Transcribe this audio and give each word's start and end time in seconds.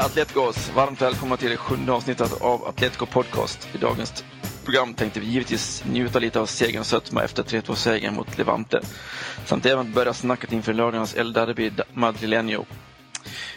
Hola 0.00 0.08
Atleticos! 0.08 0.70
Varmt 0.74 1.02
välkomna 1.02 1.36
till 1.36 1.50
det 1.50 1.56
sjunde 1.56 1.92
avsnittet 1.92 2.42
av 2.42 2.68
Atletico 2.68 3.06
Podcast. 3.06 3.68
I 3.74 3.78
dagens 3.78 4.24
program 4.64 4.94
tänkte 4.94 5.20
vi 5.20 5.26
givetvis 5.26 5.84
njuta 5.84 6.18
lite 6.18 6.40
av 6.40 6.46
segerns 6.46 6.88
sötma 6.88 7.24
efter 7.24 7.42
3-2-segern 7.42 8.14
mot 8.14 8.38
Levante. 8.38 8.80
Samt 9.44 9.66
även 9.66 9.92
börja 9.92 10.14
snacket 10.14 10.52
inför 10.52 10.72
lördagens 10.72 11.14
El 11.14 11.32
Derby 11.32 11.72
Madrileño. 11.92 12.64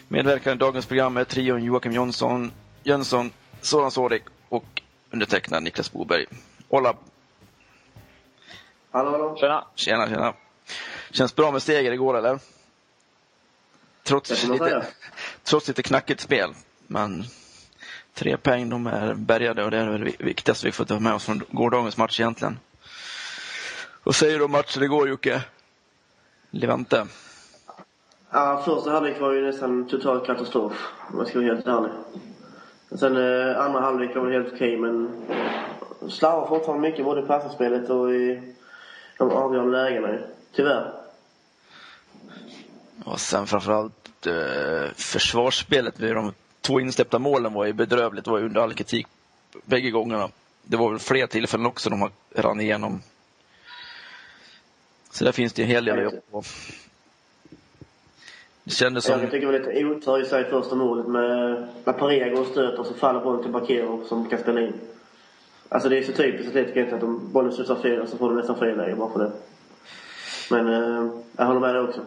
Medverkande 0.08 0.64
i 0.64 0.66
dagens 0.66 0.86
program 0.86 1.16
är 1.16 1.24
trion 1.24 1.64
Joakim 1.64 1.92
Jonsson, 1.92 2.52
Jönsson, 2.82 3.30
Soran 3.60 3.90
Sorik 3.90 4.22
och 4.48 4.82
undertecknad 5.10 5.62
Niklas 5.62 5.92
Boberg. 5.92 6.26
Hola! 6.68 6.94
Hallå, 8.90 9.10
hallå. 9.10 9.36
Tjena! 9.36 9.64
Tjena, 9.74 10.08
tjena! 10.08 10.34
Känns 11.10 11.36
bra 11.36 11.50
med 11.50 11.62
seger 11.62 11.92
igår 11.92 12.18
eller? 12.18 12.38
Trots 14.04 14.30
lite, 14.30 14.58
säga 14.58 14.84
trots 15.44 15.68
lite 15.68 15.82
knackigt 15.82 16.20
spel. 16.20 16.50
Men 16.86 17.24
tre 18.14 18.36
poäng, 18.36 18.68
de 18.68 18.86
är 18.86 19.14
bärgade 19.14 19.64
och 19.64 19.70
det 19.70 19.78
är 19.78 19.90
väl 19.90 20.00
det 20.00 20.24
viktigaste 20.24 20.66
vi 20.66 20.72
får 20.72 20.84
ta 20.84 21.00
med 21.00 21.14
oss 21.14 21.24
från 21.24 21.42
gårdagens 21.50 21.96
match 21.96 22.20
egentligen. 22.20 22.58
Vad 24.02 24.14
säger 24.14 24.38
du 24.38 24.44
om 24.44 24.52
matchen 24.52 24.82
igår 24.82 25.08
Jocke? 25.08 25.42
Levante. 26.50 27.06
Ja, 28.30 28.62
första 28.64 28.90
halvlek 28.90 29.20
var 29.20 29.32
ju 29.32 29.42
nästan 29.46 29.88
total 29.88 30.26
katastrof, 30.26 30.92
om 31.12 31.18
jag 31.18 31.28
ska 31.28 31.38
vara 31.38 31.54
helt 31.54 31.66
ärlig. 31.66 31.90
Sen 32.98 33.16
eh, 33.16 33.60
andra 33.60 33.80
halvlek 33.80 34.14
var 34.14 34.22
väl 34.22 34.32
helt 34.32 34.54
okej, 34.54 34.76
men 34.76 35.22
slarvar 36.08 36.48
fortfarande 36.48 36.88
mycket 36.88 37.04
både 37.04 37.20
i 37.22 37.26
passningsspelet 37.26 37.90
och 37.90 38.14
i 38.14 38.54
de 39.18 39.30
avgörande 39.30 39.82
lägena 39.82 40.08
ju. 40.08 40.18
Tyvärr. 40.52 41.03
Och 43.04 43.20
sen 43.20 43.46
framförallt 43.46 44.26
eh, 44.26 44.92
försvarsspelet 44.94 45.94
de 45.98 46.32
två 46.60 46.80
insläppta 46.80 47.18
målen 47.18 47.52
var 47.52 47.64
ju 47.64 47.72
bedrövligt. 47.72 48.24
Det 48.24 48.30
var 48.30 48.38
ju 48.38 48.44
under 48.44 48.60
all 48.60 48.74
kritik 48.74 49.06
bägge 49.64 49.90
gångerna. 49.90 50.28
Det 50.62 50.76
var 50.76 50.90
väl 50.90 50.98
fler 50.98 51.26
tillfällen 51.26 51.66
också 51.66 51.90
de 51.90 52.10
rann 52.34 52.60
igenom. 52.60 53.02
Så 55.10 55.24
där 55.24 55.32
finns 55.32 55.52
det 55.52 55.62
en 55.62 55.68
hel 55.68 55.84
del 55.84 55.98
att 55.98 56.04
jobba 56.04 56.20
på. 56.30 56.42
Det 58.64 58.70
kändes 58.70 59.04
som... 59.04 59.20
Jag 59.20 59.30
tycker 59.30 59.46
det 59.46 59.58
var 59.58 59.72
lite 59.72 59.84
otur 59.84 60.22
i 60.22 60.24
sig 60.24 60.50
första 60.50 60.74
målet 60.74 61.06
med 61.06 61.68
när 61.84 61.92
Pareja 61.92 62.28
går 62.28 62.40
och 62.40 62.46
stöter 62.46 62.80
och 62.80 62.86
så 62.86 62.94
faller 62.94 63.20
bollen 63.20 63.42
till 63.42 63.52
Bakero 63.52 64.04
som 64.08 64.28
kan 64.28 64.38
spela 64.38 64.60
in. 64.60 64.72
Alltså 65.68 65.88
det 65.88 65.98
är 65.98 66.02
så 66.02 66.12
typiskt 66.12 66.48
Atletico 66.48 66.78
egentligen 66.78 66.98
att 66.98 67.04
om 67.04 67.32
bollen 67.32 67.52
studsar 67.52 67.76
fel 67.76 68.00
och 68.00 68.08
så 68.08 68.16
får 68.16 68.28
de 68.28 68.36
nästan 68.36 68.58
fel 68.58 68.76
läge 68.76 68.94
bara 68.94 69.12
för 69.12 69.18
det. 69.18 69.32
Men 70.50 70.68
eh, 70.68 71.10
jag 71.36 71.46
håller 71.46 71.60
med 71.60 71.74
dig 71.74 71.82
också. 71.82 72.00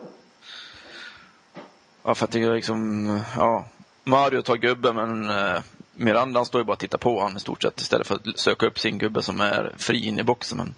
Ja, 2.07 2.15
för 2.15 2.25
att 2.25 2.31
det 2.31 2.43
är 2.43 2.55
liksom, 2.55 3.19
ja, 3.37 3.65
Mario 4.03 4.41
tar 4.41 4.55
gubben 4.55 4.95
men 4.95 5.29
eh, 5.29 5.61
Miranda 5.95 6.39
han 6.39 6.45
står 6.45 6.61
ju 6.61 6.65
bara 6.65 6.73
och 6.73 6.79
tittar 6.79 6.97
på 6.97 7.19
honom 7.19 7.37
i 7.37 7.39
stort 7.39 7.61
sett 7.61 7.81
istället 7.81 8.07
för 8.07 8.15
att 8.15 8.39
söka 8.39 8.65
upp 8.65 8.79
sin 8.79 8.97
gubbe 8.97 9.21
som 9.21 9.41
är 9.41 9.73
fri 9.77 10.05
in 10.05 10.19
i 10.19 10.23
boxen. 10.23 10.57
Men, 10.57 10.75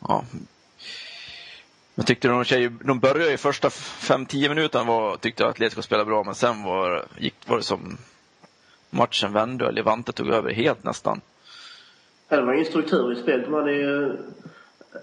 ja. 0.00 0.24
Jag 1.94 2.06
tyckte 2.06 2.28
de, 2.28 2.44
tjejer, 2.44 2.72
de 2.84 3.00
började 3.00 3.30
ju 3.30 3.36
första 3.36 3.68
5-10 3.68 4.48
minuterna 4.48 4.84
var, 4.84 5.16
tyckte 5.16 5.42
jag 5.42 5.48
att 5.48 5.54
Atletico 5.54 5.82
spelade 5.82 6.06
bra 6.06 6.24
men 6.24 6.34
sen 6.34 6.62
var, 6.62 7.06
gick, 7.18 7.34
var 7.46 7.56
det 7.56 7.62
som 7.62 7.98
matchen 8.90 9.32
vände 9.32 9.66
och 9.66 9.72
Levante 9.72 10.12
tog 10.12 10.28
över 10.28 10.52
helt 10.52 10.84
nästan. 10.84 11.20
Ja, 12.28 12.36
det 12.36 12.42
var 12.42 12.54
ingen 12.54 12.66
struktur 12.66 13.12
i 13.12 13.22
spelet. 13.22 13.50
Man 13.50 13.68
är 13.68 13.72
ju 13.72 14.16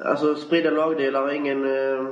alltså, 0.06 0.36
spridda 0.36 0.70
lagdelar, 0.70 1.34
ingen, 1.34 1.66
eh, 1.66 2.08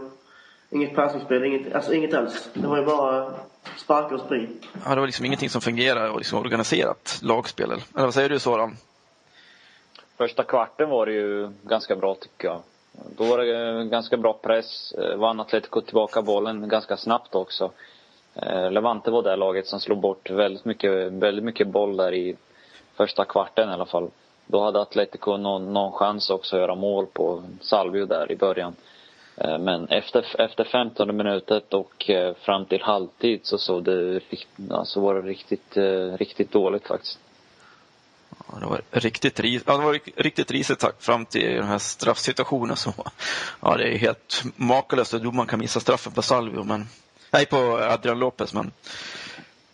inget 0.72 0.96
passningsspel, 0.96 1.44
inget, 1.44 1.76
alltså 1.76 1.94
inget 1.94 2.14
alls. 2.14 2.50
Det 2.54 2.68
var 2.68 2.78
ju 2.78 2.86
bara 2.86 3.34
sparka 3.78 4.16
och 4.16 4.22
sprid. 4.22 4.50
Ja, 4.86 4.90
det 4.90 5.00
var 5.00 5.08
liksom 5.08 5.26
ingenting 5.26 5.50
som 5.50 5.62
fungerade 5.62 6.10
och 6.10 6.18
liksom 6.18 6.40
organiserat 6.40 7.20
lagspel. 7.22 7.72
Eller 7.72 7.82
vad 7.94 8.14
säger 8.14 8.30
du 8.30 8.40
Soran? 8.40 8.78
Första 10.18 10.44
kvarten 10.44 10.90
var 10.90 11.06
det 11.06 11.14
ju 11.14 11.50
ganska 11.64 11.96
bra 11.96 12.16
tycker 12.16 12.48
jag. 12.48 12.62
Då 13.18 13.24
var 13.24 13.38
det 13.38 13.70
eh, 13.70 13.84
ganska 13.84 14.18
bra 14.18 14.34
press. 14.34 14.92
Eh, 14.92 15.16
Vann 15.16 15.40
Atletico 15.40 15.82
tillbaka 15.82 16.22
bollen 16.22 16.70
ganska 16.70 16.98
snabbt 16.98 17.36
också. 17.36 17.72
Eh, 18.36 18.72
Levante 18.72 19.12
var 19.12 19.24
det 19.24 19.36
laget 19.36 19.68
som 19.68 19.80
slog 19.80 19.98
bort 19.98 20.30
väldigt 20.30 20.66
mycket, 20.66 21.12
väldigt 21.12 21.46
mycket 21.46 21.68
boll 21.68 21.98
där 21.98 22.14
i 22.14 22.36
första 22.96 23.26
kvarten 23.26 23.70
i 23.70 23.74
alla 23.74 23.86
fall. 23.86 24.10
Då 24.46 24.64
hade 24.64 24.82
Atletico 24.82 25.38
någon, 25.38 25.74
någon 25.74 25.92
chans 25.92 26.30
också 26.30 26.56
att 26.56 26.62
göra 26.62 26.76
mål 26.76 27.06
på 27.14 27.44
Salvio 27.62 28.06
där 28.06 28.32
i 28.32 28.36
början. 28.36 28.76
Eh, 29.44 29.58
men 29.58 29.88
efter, 29.88 30.42
efter 30.42 30.64
15 30.64 31.18
minuter 31.18 31.62
och 31.70 32.10
eh, 32.10 32.36
fram 32.36 32.66
till 32.66 32.82
halvtid 32.82 33.40
så 33.44 33.58
såg 33.58 33.84
det 33.84 34.22
alltså 34.70 35.02
var 35.02 35.16
det 35.16 35.22
riktigt, 35.22 35.78
eh, 35.78 36.18
riktigt 36.18 36.52
dåligt 36.52 36.88
faktiskt. 36.88 37.20
Ja, 38.30 38.60
det 38.60 38.66
var 38.66 38.82
riktigt, 38.92 39.40
ris 39.40 39.64
ja, 39.66 39.78
det 39.78 39.86
var 39.86 40.00
riktigt 40.16 40.52
risigt 40.52 40.80
tack, 40.80 41.02
fram 41.02 41.26
till 41.26 41.56
den 41.56 41.68
här 41.68 41.78
straffsituationen. 41.78 42.76
Så, 42.76 42.94
ja, 43.62 43.78
det 43.78 43.94
är 43.94 43.98
helt 43.98 44.44
makalöst 44.56 45.14
hur 45.14 45.20
domaren 45.20 45.48
kan 45.48 45.60
missa 45.60 45.80
straffen 45.80 46.14
på 46.14 46.22
Salvio, 46.22 46.64
men, 46.64 46.88
nej 47.32 47.46
på 47.46 47.58
Adrian 47.82 48.20
Lopez, 48.20 48.54
men 48.54 48.72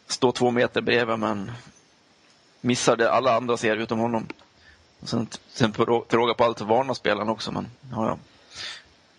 stå 0.08 0.32
två 0.32 0.52
meter 0.52 0.82
bredvid 0.82 1.20
men 1.20 1.52
missar 2.62 2.96
det 2.96 3.12
alla 3.12 3.36
andra 3.36 3.58
ser 3.58 3.78
utom 3.78 4.00
honom. 4.00 4.28
Och 5.00 5.10
sen, 5.10 5.28
sen 5.48 5.72
på, 5.72 6.06
till 6.08 6.20
råga 6.20 6.34
på 6.34 6.44
allt 6.44 6.62
varnar 6.62 6.94
spelaren 6.94 7.30
också, 7.30 7.52
men 7.52 7.68
ja, 7.92 8.08
ja. 8.08 8.18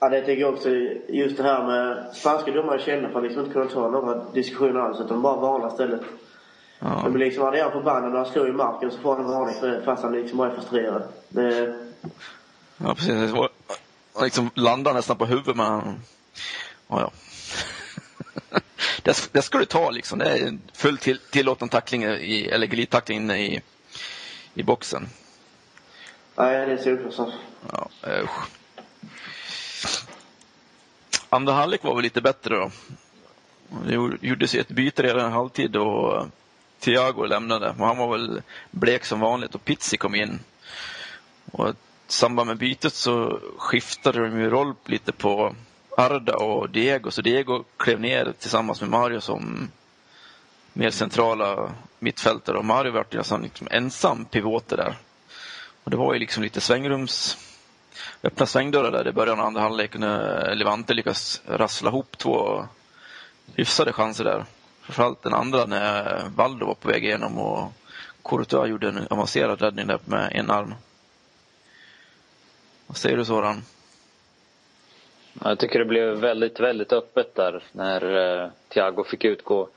Ja, 0.00 0.08
det 0.08 0.20
tycker 0.20 0.40
jag 0.42 0.54
också. 0.54 0.68
Just 1.08 1.36
det 1.36 1.42
här 1.42 1.66
med 1.66 2.16
spanska 2.16 2.50
domare 2.50 2.80
kända 2.82 3.08
för 3.08 3.18
att 3.18 3.24
liksom 3.24 3.40
inte 3.42 3.52
kunna 3.52 3.70
ta 3.70 3.90
några 3.90 4.24
diskussioner 4.32 4.80
alls, 4.80 5.00
utan 5.00 5.22
bara 5.22 5.36
varna 5.36 5.68
istället. 5.68 6.00
ja. 6.78 7.02
Men 7.08 7.18
liksom 7.20 7.44
hade 7.44 7.58
jag 7.58 7.72
förbannad 7.72 8.10
när 8.12 8.18
han 8.18 8.26
slår 8.32 8.48
i 8.48 8.52
marken 8.52 8.90
så 8.90 8.98
får 8.98 9.16
han 9.16 9.24
en 9.24 9.30
varning 9.30 9.54
för 9.60 9.68
det 9.68 9.82
fast 9.84 10.02
han 10.02 10.12
liksom 10.12 10.38
bara 10.38 10.50
är 10.50 10.54
frustrerad. 10.54 11.02
Det, 11.28 11.74
Ja, 12.84 12.94
precis. 12.94 13.32
Han 14.14 14.24
liksom 14.24 14.50
landar 14.54 14.94
nästan 14.94 15.16
på 15.16 15.26
huvudet, 15.26 15.56
men 15.56 15.66
han- 15.66 16.00
ja, 16.88 17.00
ja. 17.00 17.10
det, 19.02 19.28
det 19.32 19.42
ska 19.42 19.58
du 19.58 19.64
ta 19.64 19.90
liksom. 19.90 20.18
Det 20.18 20.24
är 20.24 20.46
en 20.46 20.60
full 20.72 20.98
till, 20.98 21.18
tillåten 21.30 21.68
tackling, 21.68 22.04
i, 22.04 22.48
eller 22.52 22.66
glidtackling 22.66 23.16
inne 23.18 23.38
i, 23.38 23.60
i 24.54 24.62
boxen. 24.62 25.08
nej, 26.36 26.66
det 26.66 26.72
är 26.72 26.76
solklart. 26.76 27.34
Ja, 27.72 27.88
usch. 28.22 28.48
Andra 31.30 31.52
halvlek 31.52 31.84
var 31.84 31.94
väl 31.94 32.02
lite 32.02 32.20
bättre 32.20 32.56
då. 32.56 32.70
Det 33.86 33.94
gjordes 34.26 34.54
ett 34.54 34.68
byte 34.68 35.02
redan 35.02 35.30
i 35.30 35.32
halvtid 35.32 35.76
och 35.76 36.16
eh, 36.16 36.26
Thiago 36.80 37.26
lämnade. 37.26 37.74
Och 37.78 37.86
han 37.86 37.96
var 37.96 38.08
väl 38.08 38.42
blek 38.70 39.04
som 39.04 39.20
vanligt 39.20 39.54
och 39.54 39.64
Pizzi 39.64 39.96
kom 39.96 40.14
in. 40.14 40.38
Och 41.52 41.68
i 41.68 41.72
samband 42.06 42.46
med 42.46 42.56
bytet 42.56 42.94
så 42.94 43.40
skiftade 43.58 44.28
de 44.28 44.40
ju 44.40 44.50
roll 44.50 44.74
lite 44.84 45.12
på 45.12 45.54
Arda 45.96 46.36
och 46.36 46.70
Diego. 46.70 47.10
Så 47.10 47.22
Diego 47.22 47.64
klev 47.76 48.00
ner 48.00 48.32
tillsammans 48.38 48.80
med 48.80 48.90
Mario 48.90 49.20
som 49.20 49.70
mer 50.72 50.90
centrala 50.90 51.72
mittfältare 51.98 52.58
och 52.58 52.64
Mario 52.64 52.92
var 52.92 53.06
nästan 53.10 53.42
liksom 53.42 53.68
ensam 53.70 54.24
pivoter 54.24 54.76
där. 54.76 54.96
Och 55.84 55.90
det 55.90 55.96
var 55.96 56.12
ju 56.12 56.18
liksom 56.18 56.42
lite 56.42 56.60
svängrums 56.60 57.36
öppna 58.22 58.46
svängdörrar 58.46 58.90
där 58.90 59.08
i 59.08 59.12
början 59.12 59.40
av 59.40 59.46
andra 59.46 59.60
halvlek 59.60 59.98
när 59.98 60.48
eh, 60.48 60.56
Levante 60.56 60.94
lyckas 60.94 61.42
rassla 61.46 61.90
ihop 61.90 62.18
två 62.18 62.64
hyfsade 63.56 63.92
chanser 63.92 64.24
där. 64.24 64.44
Framförallt 64.82 65.22
den 65.22 65.34
andra 65.34 65.66
när 65.66 66.16
eh, 66.16 66.28
Valdo 66.36 66.66
var 66.66 66.74
på 66.74 66.88
väg 66.88 67.04
igenom 67.04 67.38
och 67.38 67.72
Courtois 68.24 68.70
gjorde 68.70 68.88
en 68.88 69.06
avancerad 69.10 69.62
räddning 69.62 69.86
där 69.86 69.98
med 70.04 70.32
en 70.34 70.50
arm. 70.50 70.74
Vad 72.86 72.96
säger 72.96 73.16
du 73.16 73.24
Soran? 73.24 73.62
Jag 75.44 75.58
tycker 75.58 75.78
det 75.78 75.84
blev 75.84 76.14
väldigt, 76.14 76.60
väldigt 76.60 76.92
öppet 76.92 77.34
där 77.34 77.62
när 77.72 78.16
eh, 78.42 78.50
Thiago 78.68 79.04
fick 79.04 79.24
utgå 79.24 79.68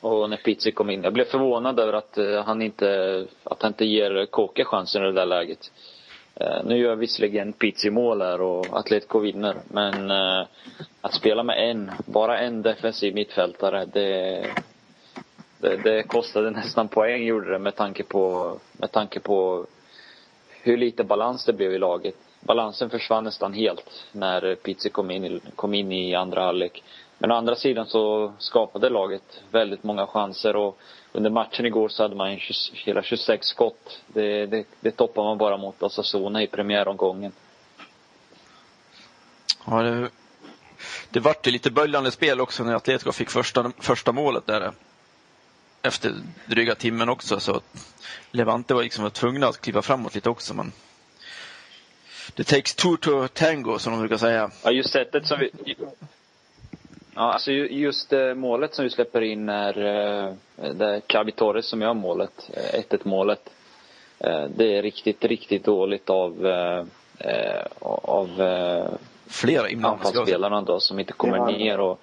och 0.00 0.30
när 0.30 0.36
Pizzi 0.36 0.72
kom 0.72 0.90
in. 0.90 1.02
Jag 1.02 1.12
blev 1.12 1.24
förvånad 1.24 1.80
över 1.80 1.92
att 1.92 2.18
eh, 2.18 2.44
han 2.44 2.62
inte, 2.62 3.26
att 3.44 3.62
han 3.62 3.70
inte 3.70 3.84
ger 3.84 4.26
Kåke 4.26 4.64
chansen 4.64 5.02
i 5.02 5.06
det 5.06 5.12
där 5.12 5.26
läget. 5.26 5.72
Eh, 6.34 6.64
nu 6.64 6.76
gör 6.78 6.96
visserligen 6.96 7.52
Pizzi 7.52 7.90
mål 7.90 8.22
här 8.22 8.40
och 8.40 8.66
Atletico 8.78 9.18
vinner, 9.18 9.56
men 9.68 10.10
eh, 10.10 10.46
att 11.00 11.14
spela 11.14 11.42
med 11.42 11.70
en, 11.70 11.90
bara 12.06 12.38
en 12.38 12.62
defensiv 12.62 13.14
mittfältare, 13.14 13.84
det, 13.84 14.46
Det, 15.62 15.76
det 15.76 16.02
kostade 16.02 16.50
nästan 16.50 16.88
poäng 16.88 17.22
gjorde 17.22 17.50
det 17.52 17.58
med 17.58 17.76
tanke 17.76 18.02
på, 18.02 18.56
med 18.72 18.92
tanke 18.92 19.20
på 19.20 19.66
hur 20.62 20.76
lite 20.76 21.04
balans 21.04 21.44
det 21.44 21.52
blev 21.52 21.72
i 21.72 21.78
laget. 21.78 22.14
Balansen 22.40 22.90
försvann 22.90 23.24
nästan 23.24 23.52
helt 23.52 24.04
när 24.12 24.54
Pizzi 24.54 24.90
kom 24.90 25.10
in, 25.10 25.40
kom 25.56 25.74
in 25.74 25.92
i 25.92 26.14
andra 26.14 26.44
halvlek. 26.44 26.82
Men 27.22 27.30
å 27.30 27.34
andra 27.34 27.56
sidan 27.56 27.86
så 27.86 28.32
skapade 28.38 28.88
laget 28.88 29.42
väldigt 29.50 29.82
många 29.84 30.06
chanser 30.06 30.56
och 30.56 30.78
under 31.12 31.30
matchen 31.30 31.66
igår 31.66 31.88
så 31.88 32.02
hade 32.02 32.14
man 32.14 32.38
hela 32.72 33.02
26 33.02 33.46
skott. 33.46 34.00
Det, 34.06 34.46
det, 34.46 34.66
det 34.80 34.90
toppar 34.90 35.22
man 35.24 35.38
bara 35.38 35.56
mot 35.56 35.82
Osasuna 35.82 36.42
i 36.42 36.46
premiäromgången. 36.46 37.32
Ja, 39.66 39.82
det, 39.82 40.10
det 41.10 41.20
vart 41.20 41.46
lite 41.46 41.70
böljande 41.70 42.10
spel 42.10 42.40
också 42.40 42.64
när 42.64 42.74
Atletico 42.74 43.12
fick 43.12 43.30
första, 43.30 43.72
första 43.78 44.12
målet 44.12 44.46
där. 44.46 44.72
Efter 45.82 46.12
dryga 46.46 46.74
timmen 46.74 47.08
också. 47.08 47.40
Så 47.40 47.60
Levante 48.30 48.74
var 48.74 48.82
liksom 48.82 49.10
tvungna 49.10 49.46
att 49.48 49.60
kliva 49.60 49.82
framåt 49.82 50.14
lite 50.14 50.30
också. 50.30 50.54
Men 50.54 50.72
det 52.34 52.44
takes 52.44 52.74
two 52.74 52.96
to 53.00 53.28
tango, 53.28 53.78
som 53.78 53.92
de 53.92 53.98
brukar 54.00 54.16
säga. 54.16 54.50
Ja, 54.64 54.70
just 54.70 54.90
sättet 54.90 55.26
som 55.26 55.38
vi... 55.38 55.74
Ja, 57.14 57.32
alltså 57.32 57.52
just 57.52 58.12
eh, 58.12 58.34
målet 58.34 58.74
som 58.74 58.84
vi 58.84 58.90
släpper 58.90 59.20
in 59.20 59.48
är 59.48 59.78
eh, 59.78 60.34
det 60.74 61.00
Torres 61.36 61.66
som 61.66 61.82
gör 61.82 61.94
målet, 61.94 62.50
1-1 62.72 62.94
eh, 62.94 62.98
målet. 63.02 63.50
Det 64.48 64.76
är 64.76 64.82
riktigt, 64.82 65.24
riktigt 65.24 65.64
dåligt 65.64 66.10
av, 66.10 66.46
av 67.80 68.28
Flera 69.26 69.88
anfallsspelarna 69.88 70.62
då 70.62 70.80
som 70.80 70.98
inte 70.98 71.12
kommer 71.12 71.52
ner 71.52 71.80
och 71.80 72.00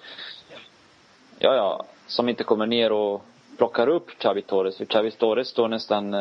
Ja, 1.40 1.56
ja, 1.56 1.86
som 2.08 2.30
inte 2.30 2.44
kommer 2.44 2.66
ner 2.66 2.92
och 2.92 3.22
plockar 3.58 3.88
upp 3.88 4.10
Xavi 4.10 4.42
Torres. 4.42 4.78
För 4.78 4.86
Xavi 4.86 5.12
Torres 5.12 5.48
står 5.48 5.68
nästan 5.68 6.16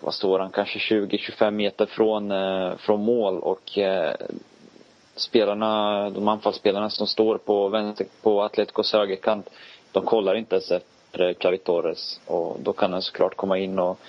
vad 0.00 0.14
står 0.14 0.38
han, 0.38 0.50
kanske 0.50 0.78
20-25 0.78 1.50
meter 1.50 1.86
från, 1.86 2.32
från 2.78 3.00
mål 3.00 3.38
och 3.38 3.78
spelarna, 5.20 6.10
de 6.10 6.28
anfallsspelarna 6.28 6.90
som 6.90 7.06
står 7.06 7.38
på, 7.38 7.68
vänster, 7.68 8.06
på 8.22 8.42
Atleticos 8.42 8.92
högerkant, 8.92 9.48
de 9.92 10.04
kollar 10.04 10.34
inte 10.34 10.54
ens 10.54 10.70
efter 10.70 11.34
Xavi 11.34 11.58
Torres. 11.58 12.20
Och 12.26 12.56
då 12.60 12.72
kan 12.72 12.92
han 12.92 13.02
såklart 13.02 13.36
komma 13.36 13.58
in 13.58 13.78
och 13.78 14.00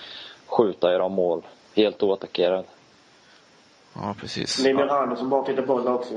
skjuta 0.46 0.94
i 0.94 0.98
de 0.98 1.12
mål. 1.12 1.42
Helt 1.74 2.02
oattackerad. 2.02 2.64
Ja, 3.94 4.14
precis. 4.20 4.56
Det 4.56 4.70
är 4.70 4.74
Miranda 4.74 5.16
som 5.16 5.28
bara 5.28 5.44
tittar 5.44 5.62
på 5.62 5.66
bollen 5.66 5.92
också. 5.92 6.14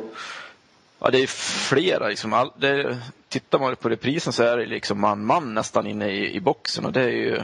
Ja, 0.99 1.09
det 1.09 1.23
är 1.23 1.27
flera. 1.69 2.07
Liksom. 2.07 2.33
All, 2.33 2.51
det, 2.55 2.97
tittar 3.29 3.59
man 3.59 3.75
på 3.75 3.89
reprisen 3.89 4.33
så 4.33 4.43
är 4.43 4.57
det 4.57 4.65
liksom 4.65 5.01
man-man 5.01 5.53
nästan 5.53 5.87
inne 5.87 6.09
i, 6.09 6.35
i 6.35 6.39
boxen 6.39 6.85
och 6.85 6.91
det 6.91 7.01
är 7.01 7.09
ju, 7.09 7.41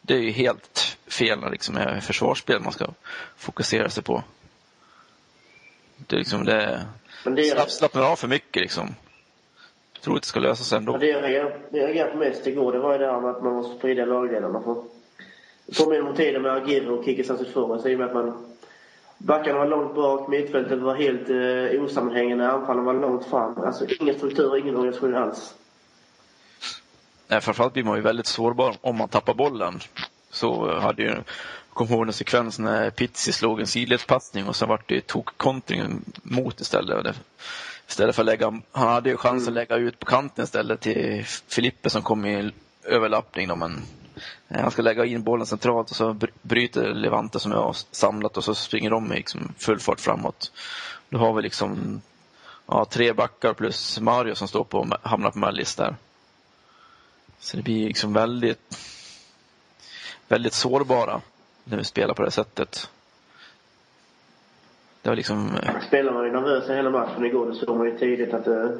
det 0.00 0.14
är 0.14 0.18
ju 0.18 0.30
helt 0.30 0.96
fel 1.06 1.40
när 1.40 1.50
liksom 1.50 1.76
är 1.76 2.00
försvarsspel 2.00 2.60
man 2.60 2.72
ska 2.72 2.86
fokusera 3.36 3.90
sig 3.90 4.02
på. 4.02 4.22
Det, 6.06 6.16
liksom, 6.16 6.44
det, 6.44 6.86
Men 7.24 7.34
det 7.34 7.50
är... 7.50 7.66
slappnar 7.66 8.02
av 8.12 8.16
för 8.16 8.28
mycket 8.28 8.62
liksom. 8.62 8.94
Jag 9.94 10.02
tror 10.02 10.16
att 10.16 10.22
det 10.22 10.28
ska 10.28 10.40
lösa 10.40 10.64
sig 10.64 10.78
ändå. 10.78 10.92
Ja, 10.92 10.98
det 10.98 11.06
jag 11.06 11.52
reagerade 11.72 12.10
på 12.10 12.18
mest 12.18 12.46
igår, 12.46 12.72
det 12.72 12.78
var 12.78 12.92
ju 12.92 12.98
det 12.98 13.06
här 13.06 13.20
med 13.20 13.30
att 13.30 13.42
man 13.42 13.52
måste 13.52 13.78
sprida 13.78 14.04
lagdelarna. 14.04 14.62
För 14.62 14.82
det 15.66 15.78
påminner 15.78 16.08
om 16.08 16.16
tiden 16.16 16.42
med 16.42 16.52
Agirre 16.52 16.90
och 16.90 17.04
Kikki 17.04 17.24
Sansifores 17.24 17.86
i 17.86 17.94
och 17.94 17.98
med 17.98 18.08
att 18.08 18.14
man 18.14 18.50
Backarna 19.22 19.58
var 19.58 19.66
långt 19.66 19.94
bak, 19.94 20.28
mittfältet 20.28 20.78
var 20.78 20.94
helt 20.94 21.30
eh, 21.30 21.84
osammanhängande, 21.84 22.48
anfallen 22.48 22.84
var 22.84 22.94
långt 22.94 23.26
fram. 23.26 23.58
Alltså 23.58 23.84
ingen 24.00 24.14
struktur, 24.14 24.56
ingen 24.58 24.76
organisation 24.76 25.14
alls. 25.14 25.54
Nej, 27.28 27.40
framförallt 27.40 27.72
blir 27.72 27.84
man 27.84 27.96
ju 27.96 28.02
väldigt 28.02 28.26
sårbar 28.26 28.76
om 28.80 28.96
man 28.96 29.08
tappar 29.08 29.34
bollen. 29.34 29.80
Så 30.30 30.78
hade 30.80 31.02
ju 31.02 31.14
kommer 31.72 31.92
ihåg 31.92 32.06
en 32.06 32.12
sekvens 32.12 32.58
när 32.58 32.90
Pizzi 32.90 33.32
slog 33.32 33.60
en 33.60 33.66
sidledspassning 33.66 34.48
och 34.48 34.56
sen 34.56 34.68
vart 34.68 34.88
det 34.88 35.06
tok-kontring 35.06 36.00
mot 36.22 36.60
istället. 36.60 37.16
Istället 37.88 38.14
för 38.14 38.22
att 38.22 38.26
lägga, 38.26 38.60
han 38.72 38.88
hade 38.88 39.10
ju 39.10 39.16
chans 39.16 39.42
att 39.42 39.48
mm. 39.48 39.54
lägga 39.54 39.76
ut 39.76 39.98
på 39.98 40.06
kanten 40.06 40.44
istället 40.44 40.80
till 40.80 41.24
Filippe 41.48 41.90
som 41.90 42.02
kom 42.02 42.26
i 42.26 42.52
överlappning 42.84 43.48
då, 43.48 43.56
men 43.56 43.82
han 44.48 44.70
ska 44.70 44.82
lägga 44.82 45.04
in 45.04 45.22
bollen 45.22 45.46
centralt 45.46 45.90
och 45.90 45.96
så 45.96 46.16
bryter 46.42 46.94
Levante 46.94 47.40
som 47.40 47.52
jag 47.52 47.62
har 47.62 47.76
samlat 47.90 48.36
och 48.36 48.44
så 48.44 48.54
springer 48.54 48.90
de 48.90 49.12
liksom 49.12 49.54
full 49.58 49.80
fart 49.80 50.00
framåt. 50.00 50.52
Då 51.08 51.18
har 51.18 51.32
vi 51.32 51.42
liksom 51.42 52.00
ja, 52.66 52.84
tre 52.84 53.12
backar 53.12 53.54
plus 53.54 54.00
Mario 54.00 54.34
som 54.34 54.48
står 54.48 54.64
på, 54.64 54.98
hamnar 55.02 55.30
på 55.30 55.38
mellis 55.38 55.74
där. 55.74 55.96
Så 57.38 57.56
det 57.56 57.62
blir 57.62 57.86
liksom 57.86 58.12
väldigt, 58.12 58.78
väldigt 60.28 60.54
sårbara 60.54 61.20
när 61.70 61.78
vi 61.78 61.84
spelar 61.84 62.14
på 62.14 62.22
det 62.22 62.30
sättet. 62.30 62.90
Det 65.02 65.08
var 65.08 65.16
liksom... 65.16 65.56
Eh, 65.56 65.80
Spelarna 65.88 66.16
var 66.16 66.24
ju 66.24 66.32
nervösa 66.32 66.74
hela 66.74 66.90
matchen 66.90 67.24
igår. 67.24 67.46
Det 67.46 67.54
såg 67.54 67.76
man 67.76 67.86
ju 67.86 67.98
tidigt 67.98 68.34
att, 68.34 68.46
eh, 68.46 68.70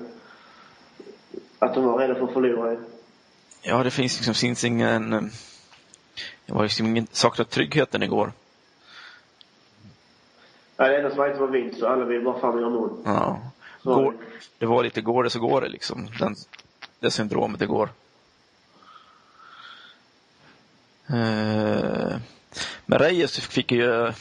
att 1.59 1.75
de 1.75 1.85
var 1.85 1.99
rädda 1.99 2.15
för 2.15 2.25
att 2.25 2.33
förlora. 2.33 2.77
Ja, 3.63 3.83
det 3.83 3.91
finns 3.91 4.17
liksom 4.17 4.35
finns 4.35 4.65
ingen... 4.65 5.13
Eh, 5.13 5.23
det 6.47 6.53
var 6.53 6.63
liksom 6.63 6.87
ingen, 6.87 7.07
saknat 7.13 7.51
tryggheten 7.51 8.03
igår. 8.03 8.33
Ja, 10.77 10.89
det 10.89 10.97
enda 10.97 11.11
som 11.11 11.19
var 11.19 11.29
inte 11.29 11.41
var 11.41 11.49
vinst, 11.49 11.79
så 11.79 11.87
alla 11.87 12.05
vill 12.05 12.25
bara 12.25 12.49
och 12.49 12.61
göra 12.61 12.71
mål. 12.71 12.91
Ja. 13.05 13.41
Går, 13.83 14.15
det 14.59 14.67
var 14.67 14.83
lite 14.83 15.01
går 15.01 15.25
det 15.25 15.31
så 15.31 15.41
går 15.41 15.61
det 15.61 15.69
liksom. 15.69 16.09
Den, 16.19 16.35
det 17.01 17.11
syndromet 17.11 17.63
igår. 17.63 17.89
Uh, 21.11 21.70
men 22.91 22.99
Reyes 22.99 23.41
fick 23.49 23.73
ju 23.73 24.13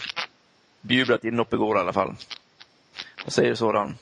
bjublat 0.81 1.24
inhopp 1.24 1.54
igår 1.54 1.77
i 1.77 1.80
alla 1.80 1.94
fall. 1.94 2.13
Vad 3.24 3.33
säger 3.33 3.50
du 3.50 3.56
sådan? 3.56 3.98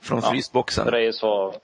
Från 0.00 0.20
ja, 0.22 0.30
frysboxen. 0.30 0.86
Reyes 0.86 1.22
var, 1.22 1.54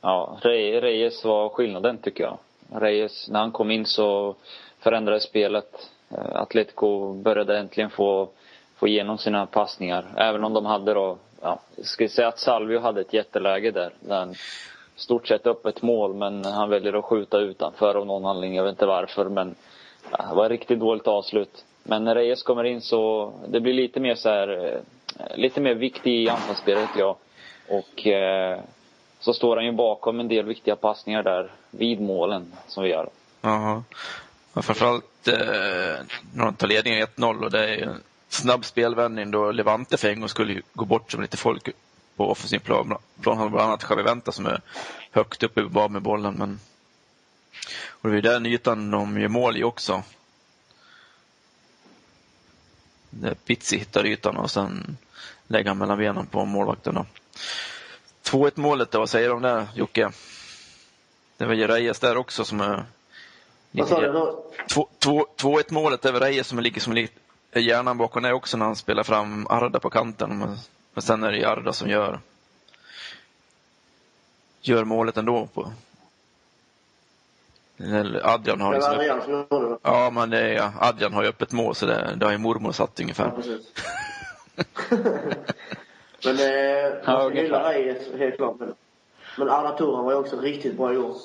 ja, 0.00 0.38
Reyes 0.42 1.24
var 1.24 1.48
skillnaden 1.48 1.98
tycker 1.98 2.24
jag. 2.24 2.38
Reyes, 2.82 3.28
när 3.28 3.40
han 3.40 3.52
kom 3.52 3.70
in 3.70 3.86
så 3.86 4.34
förändrades 4.78 5.22
spelet. 5.22 5.90
Eh, 6.10 6.36
Atletico 6.36 7.12
började 7.12 7.58
äntligen 7.58 7.90
få, 7.90 8.28
få 8.76 8.88
igenom 8.88 9.18
sina 9.18 9.46
passningar. 9.46 10.04
Även 10.16 10.44
om 10.44 10.54
de 10.54 10.66
hade 10.66 10.94
då, 10.94 11.18
ja, 11.40 11.60
jag 11.76 11.86
ska 11.86 12.08
säga 12.08 12.28
att 12.28 12.38
Salvio 12.38 12.80
hade 12.80 13.00
ett 13.00 13.12
jätteläge 13.12 13.70
där. 13.70 13.92
där 14.00 14.36
stort 14.96 15.28
sett 15.28 15.46
öppet 15.46 15.82
mål 15.82 16.14
men 16.14 16.44
han 16.44 16.70
väljer 16.70 16.92
att 16.92 17.04
skjuta 17.04 17.38
utanför 17.38 17.94
av 17.94 18.06
någon 18.06 18.26
anledning. 18.26 18.56
Jag 18.56 18.64
vet 18.64 18.72
inte 18.72 18.86
varför 18.86 19.28
men 19.28 19.54
det 20.10 20.34
var 20.34 20.44
ett 20.44 20.50
riktigt 20.50 20.80
dåligt 20.80 21.06
avslut. 21.06 21.64
Men 21.82 22.04
när 22.04 22.14
Reyes 22.14 22.42
kommer 22.42 22.64
in 22.64 22.80
så, 22.80 23.32
det 23.48 23.60
blir 23.60 23.74
lite 23.74 24.00
mer 24.00 24.14
så 24.14 24.28
här, 24.28 24.66
eh, 24.66 25.36
lite 25.36 25.60
mer 25.60 25.74
viktig 25.74 26.22
i 26.22 26.28
anfallsspelet 26.28 26.90
ja. 26.96 27.16
Och 27.68 28.06
eh, 28.06 28.60
så 29.20 29.32
står 29.32 29.56
han 29.56 29.64
ju 29.64 29.72
bakom 29.72 30.20
en 30.20 30.28
del 30.28 30.46
viktiga 30.46 30.76
passningar 30.76 31.22
där 31.22 31.50
vid 31.70 32.00
målen 32.00 32.52
som 32.66 32.82
vi 32.82 32.90
gör. 32.90 33.08
Jaha. 33.40 33.82
Ja, 34.54 34.62
framförallt 34.62 35.28
eh, 35.28 36.04
när 36.34 36.44
de 36.44 36.54
tar 36.54 36.68
ledningen 36.68 37.06
1-0 37.06 37.44
och 37.44 37.50
det 37.50 37.68
är 37.68 37.82
en 37.82 38.02
snabb 38.28 38.64
spelvändning 38.64 39.30
då 39.30 39.50
Levante 39.52 39.96
för 39.96 40.08
en 40.08 40.20
gång 40.20 40.28
skulle 40.28 40.62
gå 40.74 40.84
bort 40.84 41.10
som 41.12 41.22
lite 41.22 41.36
folk 41.36 41.68
på 42.16 42.30
offensiv 42.30 42.58
plan. 42.58 42.96
Plan 43.20 43.38
har 43.38 43.48
bland 43.48 43.68
annat 43.68 43.86
Javi 43.90 44.02
Venta 44.02 44.32
som 44.32 44.46
är 44.46 44.60
högt 45.12 45.42
uppe 45.42 45.88
med 45.88 46.02
bollen 46.02 46.34
men 46.34 46.60
och 47.86 48.10
det 48.10 48.18
är 48.18 48.22
den 48.22 48.46
ytan 48.46 48.90
de 48.90 49.20
gör 49.20 49.28
mål 49.28 49.56
i 49.56 49.64
också. 49.64 50.02
Där 53.10 53.34
Pizzi 53.34 53.78
hittar 53.78 54.06
ytan 54.06 54.36
och 54.36 54.50
sen 54.50 54.96
lägger 55.46 55.68
han 55.68 55.78
mellan 55.78 55.98
benen 55.98 56.26
på 56.26 56.44
målvakten. 56.44 57.06
2-1 58.24 58.52
målet, 58.54 58.94
vad 58.94 59.10
säger 59.10 59.28
du 59.28 59.34
om 59.34 59.42
det 59.42 59.68
Jocke? 59.74 60.10
Det 61.36 61.46
var 61.46 61.54
ju 61.54 61.66
Reyes 61.66 62.00
där 62.00 62.16
också 62.16 62.44
som 62.44 62.60
är... 62.60 62.84
Vad 63.70 63.88
sa 63.88 64.00
du? 64.00 64.34
2-1 64.68 65.72
målet 65.72 66.04
är 66.04 66.12
väl 66.12 66.22
Reyes 66.22 66.46
som 66.46 66.58
ligger 66.58 66.80
som 66.80 66.92
lite 66.92 67.20
hjärnan 67.60 67.98
bakom 67.98 68.22
det 68.22 68.32
också 68.32 68.56
när 68.56 68.66
han 68.66 68.76
spelar 68.76 69.02
fram 69.02 69.46
Arda 69.46 69.80
på 69.80 69.90
kanten. 69.90 70.38
Men 70.94 71.02
sen 71.02 71.22
är 71.22 71.32
det 71.32 71.44
Arda 71.44 71.72
som 71.72 71.90
gör, 71.90 72.20
gör 74.60 74.84
målet 74.84 75.16
ändå 75.16 75.46
på, 75.46 75.72
Adrian 78.22 78.60
har 78.60 78.74
liksom... 78.74 79.46
Det? 79.48 79.78
Ja, 79.82 80.10
men 80.10 80.30
det 80.30 80.38
är, 80.38 80.70
Adrian 80.80 81.12
har 81.12 81.22
ju 81.22 81.28
öppet 81.28 81.52
mål 81.52 81.74
så 81.74 81.86
det, 81.86 82.14
det 82.16 82.26
har 82.26 82.32
ju 82.32 82.38
mormor 82.38 82.72
satt 82.72 83.00
ungefär. 83.00 83.32
Ja, 83.36 83.42
men 86.24 86.34
eh, 86.34 87.64
Reyes 87.64 87.98
helt 88.18 88.36
klart. 88.36 88.56
Men 89.38 89.50
Arda 89.50 89.76
Turan 89.76 90.04
var 90.04 90.12
ju 90.12 90.18
också 90.18 90.40
riktigt 90.40 90.76
bra 90.76 90.94
i 90.94 90.98
år. 90.98 91.16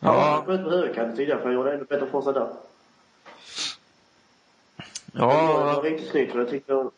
Han 0.00 0.14
ja. 0.14 0.44
var 0.46 0.56
på 0.56 0.70
högerkanten 0.70 1.16
tidigare 1.16 1.38
för 1.38 1.46
han 1.46 1.54
gjorde 1.54 1.74
ännu 1.74 1.84
bättre 1.84 2.06
från 2.06 2.22
sig 2.22 2.32
där. 2.32 2.48
Ja. 5.12 5.26
Det 5.58 5.74
var 5.74 5.82
riktigt 5.82 6.10
snyggt 6.10 6.34
och 6.34 6.40
jag 6.40 6.48
tyckte 6.48 6.74
om, 6.74 6.90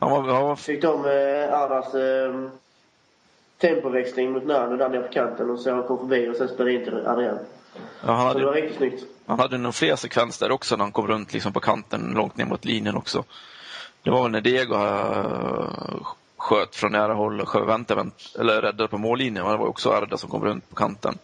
ja, 0.00 0.24
ja. 0.26 0.56
tyckte 0.56 0.88
om 0.88 1.04
eh, 1.04 1.60
Ardas 1.60 1.94
eh, 1.94 2.48
tempoväxling 3.58 4.32
mot 4.32 4.44
Nano 4.44 4.76
där 4.76 4.88
nere 4.88 5.02
på 5.02 5.12
kanten 5.12 5.50
och 5.50 5.60
så 5.60 5.70
han 5.70 5.82
kom 5.82 5.98
förbi 5.98 6.28
och 6.28 6.36
sen 6.36 6.48
spelade 6.48 6.72
in 6.72 6.84
till 6.84 7.06
Adrian. 7.06 7.38
Ja, 8.06 8.12
han 8.12 8.32
Så 8.32 8.38
det 8.38 8.44
var 8.44 8.52
hade, 8.52 8.60
riktigt 8.62 8.76
snyggt. 8.78 9.04
han 9.26 9.38
hade 9.40 9.58
nog 9.58 9.74
fler 9.74 9.96
sekvenser 9.96 10.46
där 10.48 10.54
också 10.54 10.76
när 10.76 10.84
han 10.84 10.92
kom 10.92 11.06
runt 11.06 11.32
liksom 11.32 11.52
på 11.52 11.60
kanten 11.60 12.12
långt 12.14 12.36
ner 12.36 12.44
mot 12.44 12.64
linjen 12.64 12.96
också. 12.96 13.24
Det 14.02 14.10
var 14.10 14.22
väl 14.22 14.32
när 14.32 14.40
Diego 14.40 14.74
eh, 14.74 16.06
sköt 16.36 16.76
från 16.76 16.92
nära 16.92 17.14
håll 17.14 17.40
och 17.40 17.48
sköt 17.48 17.68
vänt, 17.68 17.90
vänt, 17.90 18.34
eller 18.38 18.62
räddade 18.62 18.88
på 18.88 18.98
mållinjen. 18.98 19.34
Det 19.50 19.56
var 19.56 19.66
också 19.66 19.90
Arda 19.90 20.16
som 20.16 20.30
kom 20.30 20.44
runt 20.44 20.68
på 20.70 20.76
kanten. 20.76 21.18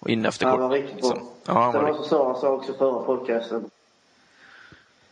Och 0.00 0.08
in 0.08 0.26
efter 0.26 0.46
Han 0.46 0.54
kort. 0.58 0.62
var 0.62 0.70
riktigt 0.70 1.00
bra. 1.00 1.08
liksom. 1.10 1.28
Ja, 1.46 1.52
han 1.52 1.72
Sen 1.72 1.82
var 1.82 1.88
var 1.90 1.96
som 1.96 2.04
Sara 2.04 2.34
sa 2.34 2.48
också 2.48 2.72
förra 2.72 3.02
podcasten. 3.02 3.70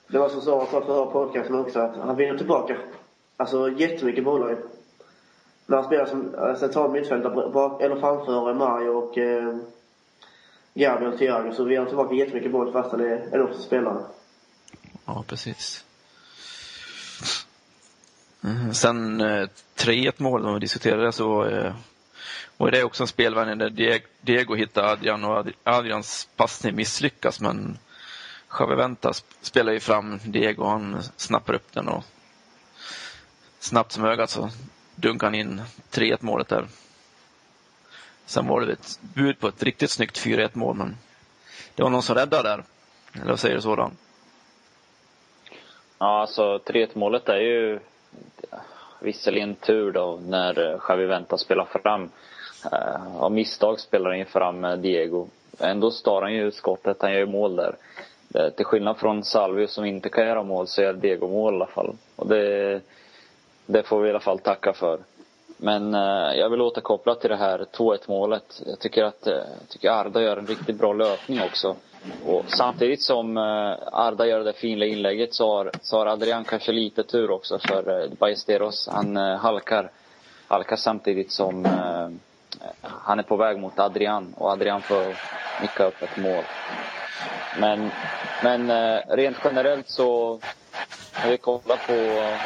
Det 0.09 0.19
var 0.19 0.29
som 0.29 0.41
Sara 0.41 0.67
sa 0.67 0.81
förra 0.81 1.07
podcasten 1.07 1.55
också 1.61 1.79
att 1.79 1.97
han 1.97 2.17
vinner 2.17 2.39
tillbaka. 2.39 2.77
Alltså 3.37 3.71
jättemycket 3.71 4.25
bollar 4.25 4.51
ju. 4.51 4.57
När 5.67 5.77
han 5.77 5.87
spelar 5.87 6.07
som 6.07 6.35
central 6.59 6.91
mittfältare 6.91 7.51
bak, 7.51 7.83
eller 7.83 8.01
framför 8.01 8.55
Mario 8.55 8.89
och 8.89 9.19
eh, 9.19 9.57
Gabriel 10.75 11.13
och 11.13 11.19
Thiago 11.19 11.53
så 11.53 11.65
vi 11.65 11.77
har 11.77 11.87
tillbaka 11.87 12.15
jättemycket 12.15 12.53
boll 12.53 12.73
fast 12.73 12.91
han 12.91 13.01
är 13.01 13.29
en 13.35 13.43
också 13.43 13.63
spelare. 13.63 14.05
Ja, 15.05 15.25
precis. 15.29 15.85
Mm, 18.45 18.75
Sen 18.75 19.21
eh, 19.21 19.49
3-1 19.77 20.13
mål, 20.17 20.47
om 20.47 20.55
vi 20.55 20.61
diskuterade 20.61 21.05
det, 21.05 21.13
så 21.13 21.45
eh, 21.45 21.75
var 22.57 22.71
det 22.71 22.85
också 22.85 23.03
en 23.03 23.07
spelvärning 23.07 23.59
där 23.59 23.71
Diego, 23.71 24.55
hittar 24.55 24.55
hittade 24.57 24.89
Adrian 24.93 25.25
och 25.25 25.47
Adrians 25.65 26.29
passning 26.37 26.75
misslyckas 26.77 27.41
men 27.41 27.79
Javi 28.59 28.75
Venta 28.75 29.13
spelar 29.41 29.73
ju 29.73 29.81
fram 29.81 30.19
Diego 30.25 30.63
och 30.63 30.71
han 30.71 31.03
snappar 31.17 31.55
upp 31.55 31.73
den 31.73 31.89
och 31.89 32.05
snabbt 33.59 33.93
som 33.93 34.05
ögat 34.05 34.31
så 34.31 34.51
dunkar 34.95 35.27
han 35.27 35.35
in 35.35 35.63
3-1 35.91 36.17
målet 36.21 36.49
där. 36.49 36.67
Sen 38.27 38.49
var 38.49 38.61
det 38.61 38.73
ett 38.73 38.99
bud 39.15 39.39
på 39.39 39.49
ett 39.49 39.63
riktigt 39.63 39.91
snyggt 39.91 40.27
4-1 40.27 40.51
mål 40.53 40.77
men 40.77 40.97
det 41.75 41.83
var 41.83 41.91
någon 41.91 42.03
som 42.03 42.17
räddade 42.17 42.49
där. 42.49 42.65
Eller 43.15 43.31
vad 43.31 43.41
säger 43.41 43.55
du 43.55 43.61
sådan? 43.61 43.97
Ja, 45.99 46.21
alltså 46.21 46.59
3-1 46.59 46.89
målet 46.95 47.29
är 47.29 47.37
ju 47.37 47.81
visserligen 49.01 49.55
tur 49.55 49.93
då 49.93 50.21
när 50.27 50.61
Javi 50.61 50.79
Xavi 50.79 51.07
Venta 51.07 51.39
spelar 51.39 51.65
fram. 51.65 52.11
Eh, 52.73 53.17
av 53.17 53.33
misstag 53.33 53.81
spelar 53.81 54.11
han 54.11 54.19
ju 54.19 54.25
fram 54.25 54.65
eh, 54.65 54.77
Diego. 54.77 55.29
Ändå 55.59 55.91
star 55.91 56.23
han 56.23 56.35
ju 56.35 56.51
skottet, 56.51 57.03
han 57.03 57.13
gör 57.13 57.19
ju 57.19 57.27
mål 57.27 57.57
där. 57.57 57.77
Eh, 58.35 58.49
till 58.49 58.65
skillnad 58.65 58.99
från 58.99 59.25
Salvio 59.25 59.67
som 59.67 59.85
inte 59.85 60.09
kan 60.09 60.27
göra 60.27 60.43
mål 60.43 60.67
så 60.67 60.83
gör 60.83 60.93
Diego 60.93 61.29
mål 61.29 61.53
i 61.53 61.57
alla 61.57 61.67
fall. 61.67 61.97
Och 62.17 62.29
det, 62.29 62.81
det 63.67 63.83
får 63.83 64.01
vi 64.01 64.09
i 64.09 64.11
alla 64.11 64.21
fall 64.21 64.39
tacka 64.39 64.73
för. 64.73 64.99
Men 65.65 65.95
eh, 65.95 66.39
jag 66.39 66.51
vill 66.51 66.61
återkoppla 66.61 67.15
till 67.15 67.31
det 67.31 67.37
här 67.37 67.67
2-1 67.73 67.99
målet. 68.09 68.63
Jag 68.67 68.79
tycker 68.79 69.05
att 69.05 69.27
eh, 69.27 69.33
jag 69.35 69.69
tycker 69.69 69.91
Arda 69.91 70.23
gör 70.23 70.37
en 70.37 70.47
riktigt 70.47 70.77
bra 70.77 70.93
löpning 70.93 71.41
också. 71.43 71.77
Och 72.27 72.45
samtidigt 72.47 73.03
som 73.03 73.37
eh, 73.37 73.75
Arda 73.93 74.27
gör 74.27 74.45
det 74.45 74.53
fina 74.53 74.85
inlägget 74.85 75.35
så 75.35 75.57
har, 75.57 75.71
så 75.83 75.99
har 75.99 76.07
Adrian 76.07 76.45
kanske 76.45 76.73
lite 76.73 77.03
tur 77.03 77.31
också 77.31 77.59
för 77.59 78.03
eh, 78.03 78.11
Ballesteros. 78.19 78.89
Han 78.93 79.17
eh, 79.17 79.37
halkar, 79.37 79.91
halkar 80.49 80.77
samtidigt 80.77 81.33
som 81.33 81.67
eh, 81.67 82.09
han 82.83 83.19
är 83.19 83.23
på 83.23 83.37
väg 83.37 83.59
mot 83.59 83.79
Adrian 83.79 84.35
och 84.39 84.51
Adrian 84.51 84.83
får 84.83 85.17
nicka 85.63 85.85
upp 85.85 86.03
ett 86.03 86.17
mål. 86.17 86.45
Men, 87.61 87.91
men 88.43 88.71
eh, 88.71 89.01
rent 89.09 89.37
generellt 89.45 89.89
så 89.89 90.41
när 91.23 91.31
vi 91.31 91.39
kollar 91.39 91.77
på 91.87 91.93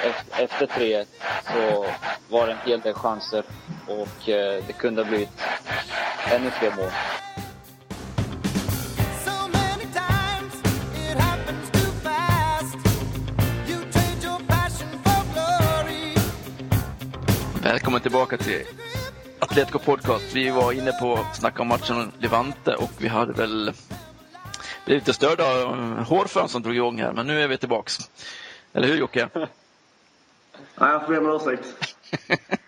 efter, 0.09 0.45
efter 0.45 0.67
3 0.67 1.05
så 1.45 1.87
var 2.29 2.47
det 2.47 2.53
en 2.53 2.59
hel 2.59 2.81
del 2.81 2.95
chanser 2.95 3.45
och 3.87 4.29
eh, 4.29 4.65
det 4.67 4.73
kunde 4.73 5.03
ha 5.03 5.09
blivit 5.09 5.43
ännu 6.31 6.51
fler 6.51 6.77
mål. 6.77 6.91
Välkommen 17.63 18.01
tillbaka 18.01 18.37
till 18.37 18.63
Atletico 19.39 19.79
Podcast. 19.79 20.25
Vi 20.35 20.51
var 20.51 20.73
inne 20.73 20.93
på 20.93 21.15
att 21.15 21.37
snacka 21.37 21.63
om 21.63 21.69
matchen 21.69 22.13
Levante 22.19 22.75
och 22.75 22.91
vi 22.99 23.09
hade 23.09 23.33
väl 23.33 23.73
blivit 24.85 25.07
lite 25.07 25.13
störda 25.13 25.45
av 25.45 26.05
hårfön 26.05 26.49
som 26.49 26.63
drog 26.63 26.75
igång 26.75 27.01
här, 27.01 27.13
men 27.13 27.27
nu 27.27 27.43
är 27.43 27.49
vi 27.49 27.59
tillbaks. 27.59 27.99
Eller 28.73 28.89
hur 28.89 28.97
Jocke? 28.97 29.29
Nej, 29.35 29.49
jag 30.91 31.07
får 31.07 31.13
be 31.13 31.19
om 31.19 31.37
ursäkt. 31.37 31.97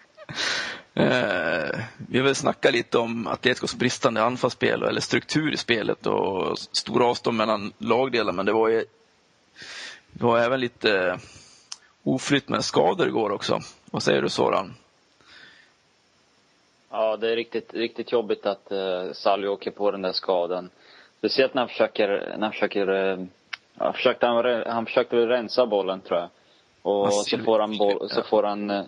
Eh, 0.95 1.81
vi 2.09 2.21
vill 2.21 2.35
snacka 2.35 2.71
lite 2.71 2.99
om 2.99 3.27
Atleticos 3.27 3.75
bristande 3.75 4.23
anfallsspel 4.23 4.83
eller 4.83 5.01
struktur 5.01 5.53
i 5.53 5.57
spelet 5.57 6.07
och 6.07 6.59
stora 6.59 7.07
avstånd 7.07 7.37
mellan 7.37 7.73
lagdelar, 7.79 8.33
men 8.33 8.47
det 8.47 8.53
var 8.53 8.69
ju 8.69 8.85
det 10.13 10.25
var 10.25 10.39
även 10.39 10.61
lite 10.61 11.19
oflytt 12.03 12.49
med 12.49 12.65
skador 12.65 13.09
igår 13.09 13.31
också. 13.31 13.61
Vad 13.91 14.03
säger 14.03 14.23
du 14.23 14.29
Soran? 14.29 14.75
Ja, 16.91 17.17
det 17.17 17.33
är 17.33 17.37
riktigt, 17.37 17.75
riktigt 17.75 18.13
jobbigt 18.13 18.47
att 18.47 18.73
uh, 18.73 19.13
Salvi 19.13 19.49
åker 19.49 19.71
på 19.71 19.91
den 19.91 20.03
där 20.03 20.13
skadan. 20.13 20.71
Speciellt 21.19 21.55
när 21.55 21.63
han 21.63 21.69
försöker, 21.69 22.09
när 22.09 22.43
han 22.43 22.53
försöker, 22.53 22.89
uh, 22.91 23.25
ja, 23.81 23.93
försökte 23.93 24.27
han, 24.27 24.63
han 24.67 24.87
försökte 24.87 25.17
väl 25.17 25.29
rensa 25.29 25.67
bollen 25.67 26.01
tror 26.01 26.19
jag. 26.19 26.29
Och 26.83 27.13
så 27.13 27.39
får 27.39 27.59
han 27.59 27.79
boll, 27.79 28.09
så 28.11 28.23
får 28.23 28.43
han, 28.43 28.71
eh, 28.71 28.85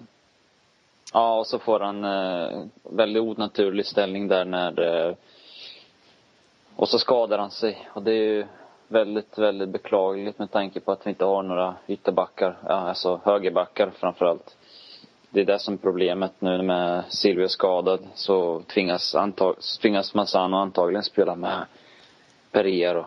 ja 1.13 1.39
och 1.39 1.47
så 1.47 1.59
får 1.59 1.81
han 1.81 2.05
uh, 2.05 2.65
väldigt 2.83 3.23
onaturlig 3.23 3.87
ställning 3.87 4.29
där 4.29 4.45
när, 4.45 5.07
eh, 5.09 5.15
och 6.77 6.89
så 6.89 6.99
skadar 6.99 7.39
han 7.39 7.51
sig. 7.51 7.89
Och 7.95 8.03
det 8.03 8.11
är 8.13 8.25
ju 8.25 8.47
väldigt, 8.89 9.39
väldigt 9.39 9.69
beklagligt 9.69 10.39
med 10.39 10.51
tanke 10.51 10.81
på 10.81 10.93
att 10.93 11.07
vi 11.07 11.11
inte 11.11 11.25
har 11.25 11.43
några 11.43 11.75
ytterbackar, 11.87 12.57
alltså 12.65 13.21
högerbackar 13.25 13.91
framförallt 14.01 14.57
det 15.33 15.41
är 15.41 15.45
det 15.45 15.59
som 15.59 15.75
är 15.75 15.79
problemet 15.79 16.33
nu 16.39 16.63
med 16.63 17.05
Silvio 17.09 17.49
skadad. 17.49 18.01
Så 18.15 18.63
tvingas, 18.75 19.15
antag, 19.15 19.57
tvingas 19.83 20.15
Massano 20.15 20.57
antagligen 20.57 21.03
spela 21.03 21.37
med 21.37 21.65
Pereiro 22.51 23.07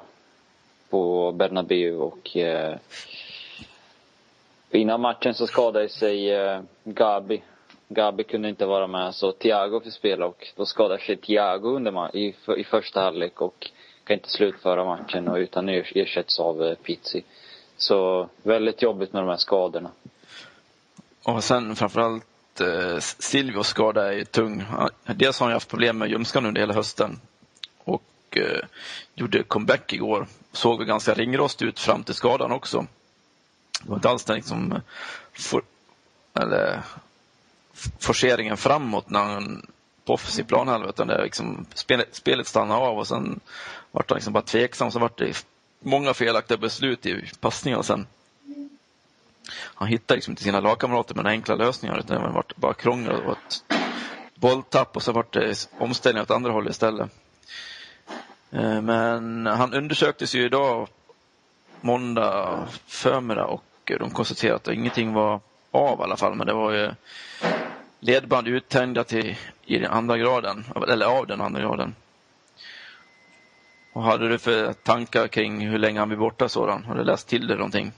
på 0.95 1.31
Bernabéu 1.31 1.95
och 1.97 2.37
eh, 2.37 2.77
innan 4.71 5.01
matchen 5.01 5.33
så 5.33 5.47
skadade 5.47 5.89
sig 5.89 6.31
eh, 6.33 6.61
Gabi. 6.83 7.43
Gabi 7.87 8.23
kunde 8.23 8.49
inte 8.49 8.65
vara 8.65 8.87
med 8.87 9.15
så 9.15 9.31
Thiago 9.31 9.79
fick 9.83 9.93
spela 9.93 10.25
och 10.25 10.47
då 10.55 10.65
skadade 10.65 11.01
sig 11.01 11.17
Thiago 11.17 11.75
under 11.75 11.91
ma- 11.91 12.15
i, 12.15 12.35
i 12.57 12.63
första 12.63 13.01
halvlek 13.01 13.41
och 13.41 13.69
kan 14.03 14.13
inte 14.13 14.29
slutföra 14.29 14.85
matchen 14.85 15.27
och 15.27 15.35
utan 15.35 15.69
ersätts 15.69 16.39
av 16.39 16.63
eh, 16.63 16.75
Pizzi. 16.75 17.23
Så 17.77 18.29
väldigt 18.43 18.81
jobbigt 18.81 19.13
med 19.13 19.21
de 19.23 19.29
här 19.29 19.37
skadorna. 19.37 19.91
Och 21.23 21.43
sen 21.43 21.75
framförallt 21.75 22.61
eh, 22.61 22.97
Silvios 22.99 23.67
skada 23.67 24.07
är 24.13 24.17
ju 24.17 24.25
tung. 24.25 24.63
Dels 25.15 25.39
har 25.39 25.45
han 25.45 25.51
ju 25.51 25.55
haft 25.55 25.69
problem 25.69 25.97
med 25.97 26.09
ljumsken 26.09 26.45
under 26.45 26.61
hela 26.61 26.73
hösten 26.73 27.19
och 28.35 28.41
eh, 28.41 28.59
gjorde 29.15 29.43
comeback 29.43 29.93
igår. 29.93 30.27
Såg 30.51 30.77
väl 30.77 30.87
ganska 30.87 31.13
ringrost 31.13 31.61
ut 31.61 31.79
fram 31.79 32.03
till 32.03 32.15
skadan 32.15 32.51
också. 32.51 32.87
Det 33.83 33.89
var 33.89 33.95
inte 33.95 34.09
alls 34.09 34.23
den 34.23 34.35
liksom, 34.35 34.71
eh, 34.71 34.81
for, 35.33 35.63
eller, 36.33 36.81
forceringen 37.99 38.57
framåt 38.57 39.09
när 39.09 39.23
han 39.23 39.65
på 40.05 40.13
offensiv 40.13 40.43
planhalva 40.43 40.89
utan 40.89 41.07
det 41.07 41.23
liksom, 41.23 41.65
spelet, 41.73 42.15
spelet 42.15 42.47
stannade 42.47 42.81
av 42.81 42.97
och 42.97 43.07
sen 43.07 43.39
vart 43.91 44.09
han 44.09 44.15
liksom 44.15 44.33
bara 44.33 44.43
tveksam. 44.43 44.91
Så 44.91 44.99
vart 44.99 45.17
det 45.17 45.45
många 45.79 46.13
felaktiga 46.13 46.57
beslut 46.57 47.05
i 47.05 47.29
passningar 47.39 47.81
sen 47.81 48.07
han 49.75 49.87
hittade 49.87 50.17
liksom 50.17 50.31
inte 50.31 50.43
sina 50.43 50.59
lagkamrater 50.59 51.15
med 51.15 51.23
några 51.23 51.33
enkla 51.33 51.55
lösningar 51.55 51.99
utan 51.99 52.21
det 52.21 52.29
vart 52.29 52.55
bara 52.55 52.73
krångel 52.73 53.23
och 53.25 53.31
ett 53.31 53.63
bolltapp 54.35 54.95
och 54.95 55.03
så 55.03 55.11
vart 55.11 55.33
det 55.33 55.69
omställning 55.79 56.23
åt 56.23 56.31
andra 56.31 56.51
hållet 56.51 56.71
istället. 56.71 57.11
Eh, 58.55 58.81
Men 58.81 59.45
han 59.45 59.73
undersöktes 59.73 60.35
ju 60.35 60.45
idag 60.45 60.87
måndag 61.81 62.63
förmiddag 62.87 63.45
och 63.45 63.63
de 63.85 64.09
konstaterade 64.11 64.55
att 64.55 64.67
ingenting 64.67 65.13
var 65.13 65.39
av 65.71 65.99
i 65.99 66.03
alla 66.03 66.17
fall 66.17 66.35
men 66.35 66.47
det 66.47 66.53
var 66.53 66.71
ju 66.71 66.91
ledband 67.99 68.47
uttänjda 68.47 69.03
till 69.03 69.35
i 69.65 69.77
den 69.79 69.91
andra 69.91 70.17
graden, 70.17 70.65
eller 70.87 71.05
av 71.05 71.27
den 71.27 71.41
andra 71.41 71.61
graden. 71.61 71.95
Vad 73.93 74.03
hade 74.03 74.29
du 74.29 74.37
för 74.39 74.73
tankar 74.73 75.27
kring 75.27 75.67
hur 75.67 75.79
länge 75.79 75.99
han 75.99 76.07
blir 76.09 76.17
borta 76.17 76.49
sådan? 76.49 76.83
Har 76.83 76.95
du 76.95 77.03
läst 77.03 77.27
till 77.27 77.47
det 77.47 77.55
någonting? 77.55 77.91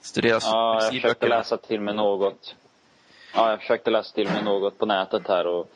Studeras 0.00 0.44
Ja, 0.44 0.82
jag 0.82 0.92
försökte 0.92 1.28
läsa 1.28 1.56
till 1.56 1.80
mig 1.80 1.94
något. 1.94 2.54
Ja, 3.34 3.50
jag 3.50 3.60
försökte 3.60 3.90
läsa 3.90 4.14
till 4.14 4.28
mig 4.30 4.42
något 4.42 4.78
på 4.78 4.86
nätet 4.86 5.28
här 5.28 5.46
och 5.46 5.70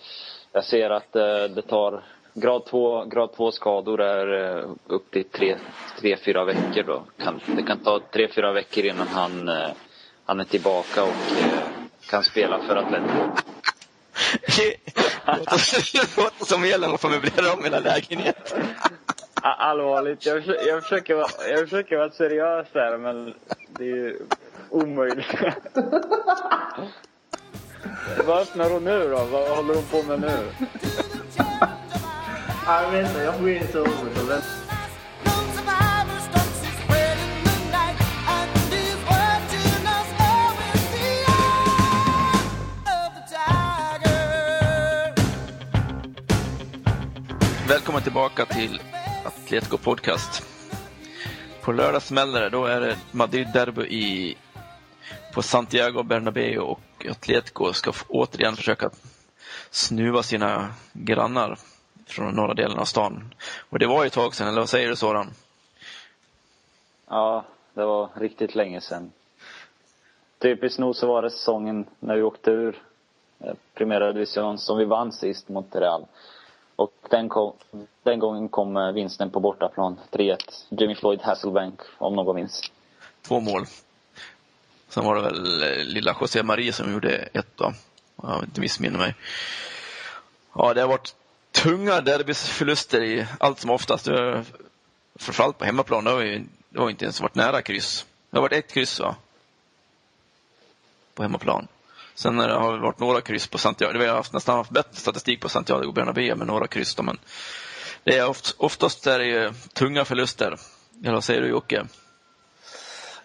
jag 0.53 0.65
ser 0.65 0.91
att 0.91 1.17
eh, 1.17 1.45
det 1.55 1.63
tar 1.63 2.03
grad 2.35 2.67
2, 2.67 3.05
grad 3.05 3.33
2 3.37 3.53
skador 3.53 4.01
är 4.01 4.59
eh, 4.59 4.71
upp 4.87 5.11
till 5.11 5.25
3-4 6.01 6.45
veckor 6.45 6.83
då. 6.83 7.05
Kan, 7.25 7.41
det 7.57 7.63
kan 7.63 7.79
ta 7.79 8.01
3-4 8.13 8.53
veckor 8.53 8.85
innan 8.85 9.09
han, 9.09 9.49
eh, 9.49 9.69
han 10.25 10.41
är 10.41 10.45
tillbaka 10.45 11.03
och 11.03 11.09
eh, 11.09 11.59
kan 12.11 12.25
spela 12.25 12.59
för 12.59 12.77
Atletico. 12.77 13.31
Det 15.93 16.17
låter 16.17 16.45
som 16.45 16.65
Elin 16.65 16.99
får 16.99 17.09
möblera 17.09 17.53
om 17.53 17.65
hela 17.65 17.81
lägenheten. 17.81 18.63
Allvarligt, 19.43 20.27
jag 20.27 20.45
försöker, 20.45 20.69
jag, 20.69 20.83
försöker 20.83 21.15
vara, 21.15 21.49
jag 21.51 21.61
försöker 21.61 21.97
vara 21.97 22.11
seriös 22.11 22.67
här 22.75 22.99
men 22.99 23.35
det 23.69 23.85
är 23.85 23.97
ju 23.97 24.17
omöjligt. 24.71 25.35
Vad 28.27 28.43
öppnar 28.43 28.71
hon 28.71 28.85
nu 28.85 29.09
då? 29.09 29.25
Vad 29.25 29.49
håller 29.49 29.75
hon 29.75 29.85
på 29.85 30.03
med 30.03 30.21
nu? 30.21 30.49
Ja, 32.69 32.83
jag 32.83 32.91
vet 32.91 33.09
inte, 33.09 33.21
jag 33.21 33.35
får 33.35 33.43
gå 33.43 33.49
in 33.49 33.63
i 33.63 33.67
sovrummet 33.67 34.45
Välkommen 47.69 48.03
tillbaka 48.03 48.45
till 48.45 48.81
Atletico 49.25 49.79
Podcast. 49.79 50.43
På 51.63 51.73
lördag 51.73 52.03
smäller 52.03 52.41
det. 52.41 52.49
Då 52.51 52.67
är 52.67 52.81
det 52.81 52.97
Madrid-derby 53.11 53.87
i, 53.87 54.37
på 55.35 55.43
Santiago 55.43 56.03
Bernabéu 56.03 56.59
och 56.59 57.07
Atletico 57.11 57.73
ska 57.73 57.93
återigen 58.09 58.57
försöka 58.57 58.91
snuva 59.71 60.23
sina 60.23 60.75
grannar 60.93 61.59
från 62.11 62.35
norra 62.35 62.55
delen 62.55 62.79
av 62.79 62.85
stan. 62.85 63.35
Och 63.71 63.79
det 63.79 63.87
var 63.87 64.03
ju 64.03 64.07
ett 64.07 64.13
tag 64.13 64.35
sedan, 64.35 64.49
eller 64.49 64.61
vad 64.61 64.69
säger 64.69 64.89
du 64.89 64.97
Soran? 64.97 65.31
Ja, 67.09 67.45
det 67.75 67.85
var 67.85 68.09
riktigt 68.15 68.55
länge 68.55 68.81
sedan. 68.81 69.13
Typiskt 70.39 70.79
nog 70.79 70.97
så 70.97 71.07
var 71.07 71.23
det 71.23 71.31
säsongen 71.31 71.87
när 72.01 72.17
vi 72.17 72.23
åkte 72.23 72.51
ur 72.51 72.83
eh, 73.41 73.55
Primera 73.75 74.13
Division 74.13 74.59
som 74.59 74.79
vi 74.79 74.85
vann 74.85 75.13
sist 75.13 75.49
mot 75.49 75.75
Real. 75.77 76.07
Och 76.77 76.93
den, 77.11 77.29
kom, 77.29 77.53
den 78.03 78.19
gången 78.19 78.49
kom 78.49 78.77
eh, 78.77 78.93
vinsten 78.93 79.31
på 79.31 79.41
bortaplan, 79.41 80.01
3-1. 80.11 80.37
Jimmy 80.69 80.95
Floyd 80.95 81.21
Hasselbank, 81.23 81.81
om 81.99 82.17
någon 82.17 82.37
minns. 82.37 82.71
Två 83.23 83.41
mål. 83.41 83.65
Sen 84.89 85.05
var 85.05 85.15
det 85.15 85.23
väl 85.23 85.63
eh, 85.63 85.85
lilla 85.85 86.17
José 86.21 86.43
Maria 86.43 86.73
som 86.73 86.93
gjorde 86.93 87.11
ett 87.11 87.57
då. 87.57 87.73
Om 88.17 88.31
jag 88.31 88.45
inte 88.45 88.61
missminner 88.61 88.99
mig. 88.99 89.15
Ja, 90.55 90.75
det 90.75 90.81
har 90.81 90.89
varit 90.89 91.15
tunga 91.63 92.01
derbyförluster 92.01 93.03
i 93.03 93.27
allt 93.41 93.61
som 93.61 93.71
oftast. 93.71 94.09
Framförallt 95.17 95.59
på 95.59 95.65
hemmaplan. 95.65 96.05
Det 96.05 96.11
har, 96.11 96.21
ju, 96.21 96.45
det 96.69 96.81
har 96.81 96.91
inte 96.91 97.05
ens 97.05 97.21
varit 97.21 97.35
nära 97.35 97.63
kryss. 97.63 98.07
Det 98.31 98.37
har 98.37 98.43
varit 98.43 98.53
ett 98.53 98.73
kryss 98.73 99.01
va? 99.01 99.17
På 101.15 101.23
hemmaplan. 101.23 101.69
Sen 102.15 102.39
har 102.39 102.49
det 102.49 102.55
har 102.55 102.73
det 102.73 102.81
varit 102.81 102.99
några 102.99 103.21
kryss 103.21 103.47
på 103.47 103.59
Santiago. 103.59 103.99
Vi 103.99 104.07
har 104.07 104.17
haft, 104.17 104.33
nästan 104.33 104.57
haft 104.57 104.71
bättre 104.71 104.97
statistik 104.97 105.41
på 105.41 105.49
Santiago 105.49 105.93
Bernabéu 105.93 106.35
med 106.35 106.47
några 106.47 106.67
kryss 106.67 106.95
då, 106.95 107.03
men 107.03 107.19
det 108.05 108.19
är 108.19 108.29
oft, 108.29 108.55
oftast 108.59 109.07
är 109.07 109.19
det 109.19 109.27
ju 109.27 109.53
tunga 109.73 110.05
förluster. 110.05 110.59
Eller 111.03 111.15
vad 111.15 111.25
säger 111.25 111.41
du 111.41 111.49
Jocke? 111.49 111.87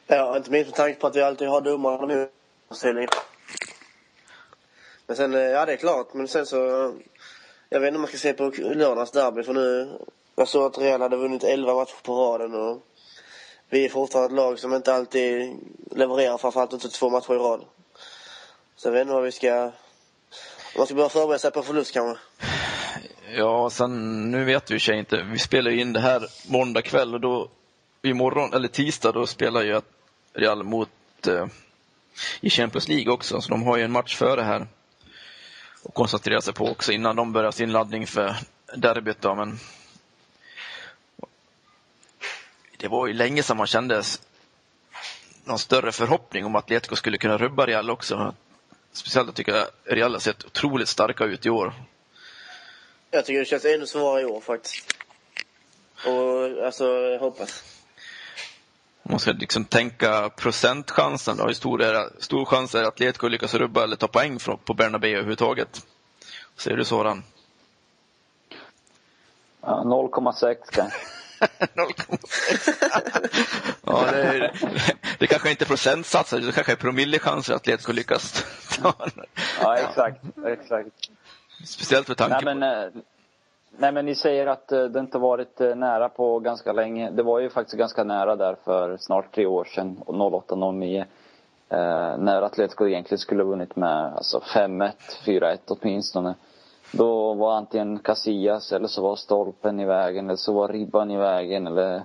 Ja, 0.08 0.38
inte 0.38 0.52
minst 0.52 0.70
med 0.70 0.76
tanke 0.76 1.00
på 1.00 1.08
att 1.08 1.16
vi 1.16 1.22
alltid 1.22 1.48
har 1.48 1.62
domarna 1.62 2.08
med 2.08 2.28
oss. 2.68 2.86
Men 5.08 5.16
sen, 5.16 5.34
eh, 5.34 5.40
ja 5.40 5.66
det 5.66 5.74
är 5.74 5.78
klart. 5.78 6.14
Men 6.14 6.28
sen 6.28 6.46
så, 6.46 6.94
jag 7.74 7.80
vet 7.80 7.88
inte 7.88 7.98
om 7.98 8.02
man 8.02 8.08
ska 8.08 8.18
se 8.18 8.34
på 8.34 8.52
lördagens 8.58 9.12
derby 9.12 9.44
för 9.44 9.54
nu, 9.54 9.98
jag 10.36 10.48
såg 10.48 10.64
att 10.66 10.78
Real 10.78 11.02
hade 11.02 11.18
vunnit 11.18 11.44
11 11.44 11.74
matcher 11.74 12.04
på 12.04 12.16
raden 12.16 12.56
och 12.56 12.86
vi 13.70 13.86
är 13.86 13.90
fortfarande 13.90 14.28
ett 14.28 14.36
lag 14.36 14.60
som 14.60 14.74
inte 14.74 14.94
alltid 14.94 15.58
levererar, 15.92 16.38
framförallt 16.38 16.74
inte 16.74 16.90
två 16.90 17.10
matcher 17.10 17.34
i 17.34 17.38
rad. 17.38 17.62
Så 18.76 18.88
jag 18.88 18.94
vet 18.94 19.02
inte 19.02 19.14
vad 19.14 19.24
vi 19.24 19.32
ska, 19.32 19.64
om 19.64 19.72
man 20.78 20.86
ska 20.86 20.96
börja 20.96 21.10
förbereda 21.10 21.40
sig 21.40 21.52
på 21.52 21.64
förlust 21.64 21.94
kanske. 21.94 22.24
Ja, 23.36 23.70
sen 23.70 24.32
nu 24.32 24.44
vet 24.44 24.72
vi 24.72 24.76
i 24.76 24.78
och 24.78 24.82
för 24.82 24.86
sig 24.86 25.00
inte. 25.00 25.24
Vi 25.32 25.40
spelar 25.40 25.72
ju 25.72 25.82
in 25.82 25.94
det 25.94 26.00
här 26.00 26.28
måndag 26.48 26.82
kväll 26.82 27.14
och 27.14 27.22
då 27.22 27.50
imorgon, 28.02 28.54
eller 28.54 28.68
tisdag, 28.68 29.12
då 29.12 29.28
spelar 29.28 29.62
ju 29.62 29.82
Real 30.34 30.64
mot 30.64 30.90
eh, 31.28 31.46
i 32.42 32.50
Champions 32.50 32.88
League 32.88 33.14
också, 33.14 33.42
så 33.42 33.50
de 33.50 33.64
har 33.64 33.78
ju 33.78 33.84
en 33.84 33.92
match 33.92 34.18
före 34.18 34.42
här 34.42 34.68
och 35.84 35.94
koncentrera 35.94 36.42
sig 36.42 36.54
på 36.54 36.68
också 36.68 36.92
innan 36.92 37.16
de 37.16 37.34
börjar 37.34 37.52
sin 37.52 37.72
laddning 37.72 38.08
för 38.08 38.36
derbyt 38.76 39.22
då, 39.22 39.36
men 39.36 39.60
det 42.78 42.88
var 42.88 43.08
ju 43.08 43.14
länge 43.14 43.44
sedan 43.44 43.58
man 43.58 43.68
kände 43.68 44.04
någon 45.44 45.60
större 45.60 45.92
förhoppning 45.92 46.46
om 46.46 46.56
att 46.56 46.64
Atletico 46.64 46.96
skulle 46.96 47.18
kunna 47.18 47.38
rubba 47.38 47.66
Real 47.66 47.90
också. 47.90 48.36
Speciellt 48.92 49.28
jag 49.28 49.36
tycker 49.36 49.56
jag 49.56 49.68
Real 49.84 50.14
har 50.14 50.20
sett 50.20 50.46
otroligt 50.46 50.90
starka 50.90 51.24
ut 51.26 51.46
i 51.46 51.50
år. 51.50 51.74
Jag 53.12 53.26
tycker 53.26 53.40
det 53.40 53.46
känns 53.46 53.66
ännu 53.66 53.88
svårare 53.88 54.22
i 54.22 54.26
år 54.26 54.42
faktiskt. 54.42 54.98
Och 56.06 56.66
alltså, 56.66 56.86
jag 56.86 57.20
hoppas. 57.20 57.73
Om 59.06 59.12
man 59.12 59.20
ska 59.20 59.32
liksom 59.32 59.66
tänka 59.66 60.30
procentchansen 60.30 61.38
då, 61.38 61.46
hur 61.46 61.54
stor, 61.54 61.82
är, 61.82 62.10
stor 62.20 62.46
chans 62.46 62.76
är 62.76 62.84
Atletico 62.84 63.28
lyckas 63.28 63.54
rubba 63.54 63.84
eller 63.84 63.96
ta 63.96 64.08
poäng 64.08 64.40
från, 64.40 64.58
på 64.58 64.74
Bernabéu 64.74 65.12
överhuvudtaget? 65.12 65.86
Ser 66.58 66.78
du 66.78 66.86
sådan? 66.86 67.24
Ja, 69.62 69.84
0,6 69.86 70.56
kanske. 70.72 70.98
0,6. 71.76 73.76
ja, 73.86 74.06
det, 74.12 74.22
är, 74.22 74.52
det 75.20 75.28
kanske 75.28 75.52
inte 75.52 75.64
är 75.64 75.68
procentsatser, 75.68 76.40
det 76.40 76.52
kanske 76.52 76.72
är 76.72 76.76
promillechanser 76.76 77.54
att 77.54 77.62
Atletico 77.62 77.92
lyckas 77.92 78.46
ta. 78.82 78.94
Ja, 79.62 79.78
exakt. 79.78 80.22
exakt. 80.46 80.90
Speciellt 81.66 82.08
med 82.08 82.18
tanke 82.18 82.46
Nej 82.46 82.56
men, 82.56 82.64
eh, 82.64 82.90
nej 83.78 83.92
men 83.92 84.06
ni 84.06 84.16
säger 84.16 84.48
att 84.48 84.72
eh, 84.72 84.84
det 84.84 85.00
inte 85.00 85.18
varit 85.18 85.62
eh, 85.62 85.76
nära 85.76 86.10
på 86.10 86.40
ganska 86.40 86.74
länge. 86.74 87.12
Det 87.12 87.24
var 87.24 87.40
ju 87.40 87.50
faktiskt 87.50 87.78
ganska 87.78 88.04
nära 88.04 88.36
där 88.36 88.56
för 88.64 88.98
snart 88.98 89.36
tre 89.36 89.46
år 89.46 89.64
sedan, 89.64 89.98
08-09. 90.06 91.06
Eh, 91.70 92.18
när 92.18 92.42
Atletico 92.42 92.88
egentligen 92.88 93.20
skulle 93.20 93.44
ha 93.44 93.50
vunnit 93.50 93.76
med 93.76 94.14
alltså 94.16 94.40
5-1, 94.40 94.92
4-1 95.26 95.58
åtminstone. 95.68 96.36
Då 96.92 97.34
var 97.34 97.54
antingen 97.54 98.00
Casillas 98.00 98.72
eller 98.72 98.88
så 98.88 99.02
var 99.02 99.16
stolpen 99.16 99.80
i 99.80 99.86
vägen 99.86 100.26
eller 100.26 100.36
så 100.36 100.54
var 100.54 100.68
ribban 100.68 101.12
i 101.12 101.18
vägen 101.18 101.68
eller 101.68 102.04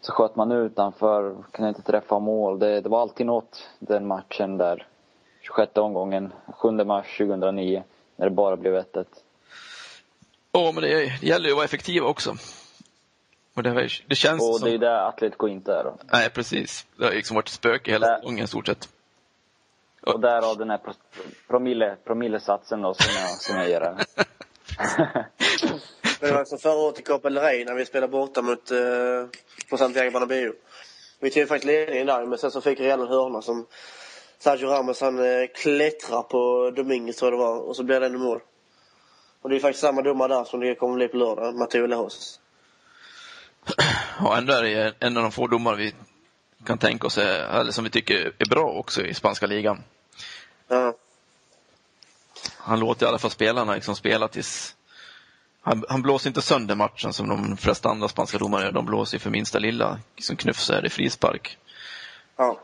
så 0.00 0.12
sköt 0.12 0.36
man 0.36 0.52
utanför, 0.52 1.36
kunde 1.50 1.68
inte 1.68 1.82
träffa 1.82 2.18
mål. 2.18 2.58
Det, 2.58 2.80
det 2.80 2.88
var 2.88 3.00
alltid 3.00 3.26
något 3.26 3.68
den 3.78 4.06
matchen 4.06 4.58
där. 4.58 4.86
26 5.40 5.76
omgången, 5.76 6.32
7 6.58 6.70
mars 6.70 7.18
2009, 7.18 7.82
när 8.16 8.26
det 8.26 8.34
bara 8.34 8.56
blev 8.56 8.74
1-1. 8.74 9.04
Ja, 10.52 10.72
men 10.72 10.82
det, 10.82 10.88
det 11.20 11.22
gäller 11.26 11.44
ju 11.46 11.50
att 11.52 11.56
vara 11.56 11.64
effektiv 11.64 12.02
också. 12.02 12.36
Och 13.54 13.62
det, 13.62 13.88
det 14.08 14.14
känns 14.14 14.42
Och 14.42 14.56
som... 14.58 14.68
det 14.68 14.74
är 14.74 14.78
det 14.78 15.06
Atletico 15.06 15.48
inte 15.48 15.72
är 15.72 15.84
då. 15.84 15.96
Nej, 16.12 16.30
precis. 16.30 16.86
Det 16.96 17.04
har 17.04 17.12
liksom 17.12 17.34
varit 17.34 17.48
spöke 17.48 17.90
hela 17.90 18.06
Där. 18.06 18.16
säsongen 18.16 18.44
i 18.44 18.48
stort 18.48 18.66
sett. 18.66 18.88
Och 20.02 20.20
därav 20.20 20.56
den 20.58 20.70
här 20.70 20.78
pro- 20.78 20.92
promille, 21.48 21.96
promillesatsen 22.04 22.82
då 22.82 22.94
som 22.94 23.14
jag, 23.20 23.30
som 23.30 23.56
jag 23.56 23.68
ger 23.68 23.80
här. 23.80 23.96
Men 26.20 26.30
det 26.30 26.36
var 26.36 26.44
som 26.44 26.58
förra 26.58 26.72
året 26.78 26.98
i 27.00 27.02
Copa 27.02 27.28
Rey 27.30 27.64
när 27.64 27.74
vi 27.74 27.86
spelade 27.86 28.10
borta 28.10 28.42
mot, 28.42 28.70
eh, 28.70 28.78
på 29.70 29.76
Santiago 29.76 30.10
Bernabéu. 30.10 30.52
Vi 31.20 31.30
tog 31.30 31.48
faktiskt 31.48 31.66
ledningen 31.66 32.06
där, 32.06 32.26
men 32.26 32.38
sen 32.38 32.50
så 32.50 32.60
fick 32.60 32.80
Real 32.80 33.00
en 33.00 33.08
hörna 33.08 33.42
som 33.42 33.66
Sergio 34.38 34.66
Ramos 34.68 35.00
han 35.00 35.18
eh, 35.18 35.46
klättrar 35.54 36.22
på 36.22 36.70
Dominguez 36.76 37.16
tror 37.16 37.32
jag 37.32 37.40
det 37.40 37.44
var 37.44 37.58
och 37.58 37.76
så 37.76 37.82
blir 37.84 38.00
det 38.00 38.06
ändå 38.06 38.18
mål. 38.18 38.40
Och 39.42 39.50
det 39.50 39.56
är 39.56 39.60
faktiskt 39.60 39.80
samma 39.80 40.02
domare 40.02 40.34
där 40.34 40.44
som 40.44 40.60
det 40.60 40.74
kommer 40.74 40.94
bli 40.94 41.08
på 41.08 41.16
lördag, 41.16 41.54
Matteo 41.54 41.86
Lehos. 41.86 42.40
Ja, 44.20 44.38
ändå 44.38 44.52
är 44.52 44.62
det 44.62 44.94
en 44.98 45.16
av 45.16 45.22
de 45.22 45.32
få 45.32 45.46
domare 45.46 45.76
vi 45.76 45.94
kan 46.64 46.78
tänka 46.78 47.06
oss, 47.06 47.18
är, 47.18 47.60
eller 47.60 47.72
som 47.72 47.84
vi 47.84 47.90
tycker 47.90 48.32
är 48.38 48.48
bra 48.50 48.70
också 48.70 49.02
i 49.02 49.14
spanska 49.14 49.46
ligan. 49.46 49.82
Ja. 50.68 50.94
Han 52.56 52.80
låter 52.80 53.06
i 53.06 53.08
alla 53.08 53.18
fall 53.18 53.30
spelarna 53.30 53.74
liksom 53.74 53.96
spela 53.96 54.28
tills... 54.28 54.74
Han, 55.60 55.84
han 55.88 56.02
blåser 56.02 56.30
inte 56.30 56.42
sönder 56.42 56.74
matchen 56.74 57.12
som 57.12 57.28
de 57.28 57.56
flesta 57.56 57.88
andra 57.88 58.08
spanska 58.08 58.38
domare 58.38 58.64
gör. 58.64 58.72
De 58.72 58.86
blåser 58.86 59.18
för 59.18 59.30
minsta 59.30 59.58
lilla 59.58 59.98
liksom 60.16 60.36
knuff 60.36 60.58
så 60.58 60.72
är 60.72 60.82
det 60.82 60.90
frispark. 60.90 61.58
ja. 62.36 62.60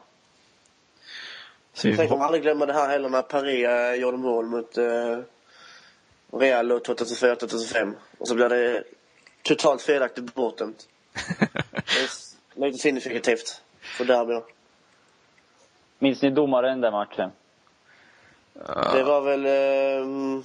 Så 1.75 1.89
vi 1.89 1.97
Tänk 1.97 2.13
om 2.13 2.21
aldrig 2.21 2.43
glömmer 2.43 2.67
det 2.67 2.73
här 2.73 2.89
heller 2.89 3.09
när 3.09 3.23
Paris 3.23 3.67
eh, 3.67 3.95
gjorde 3.95 4.17
mål 4.17 4.47
mot 4.47 4.79
eh, 4.79 5.19
Real 6.41 6.69
då 6.69 6.79
2004-2005. 6.79 7.95
Och 8.19 8.29
så 8.29 8.35
blir 8.35 8.49
det 8.49 8.85
totalt 9.43 9.83
felaktigt 9.83 10.35
bortdömt. 10.35 10.89
Det 12.57 12.61
är 12.65 12.67
lite 12.67 12.79
signifikativt 12.79 13.63
för 13.81 14.05
derbyn. 14.05 14.43
Minns 15.99 16.23
ni 16.23 16.31
domaren 16.31 16.81
den 16.81 16.93
matchen? 16.93 17.31
Det 18.93 19.03
var 19.03 19.21
väl... 19.21 19.47
Eh, 19.47 20.43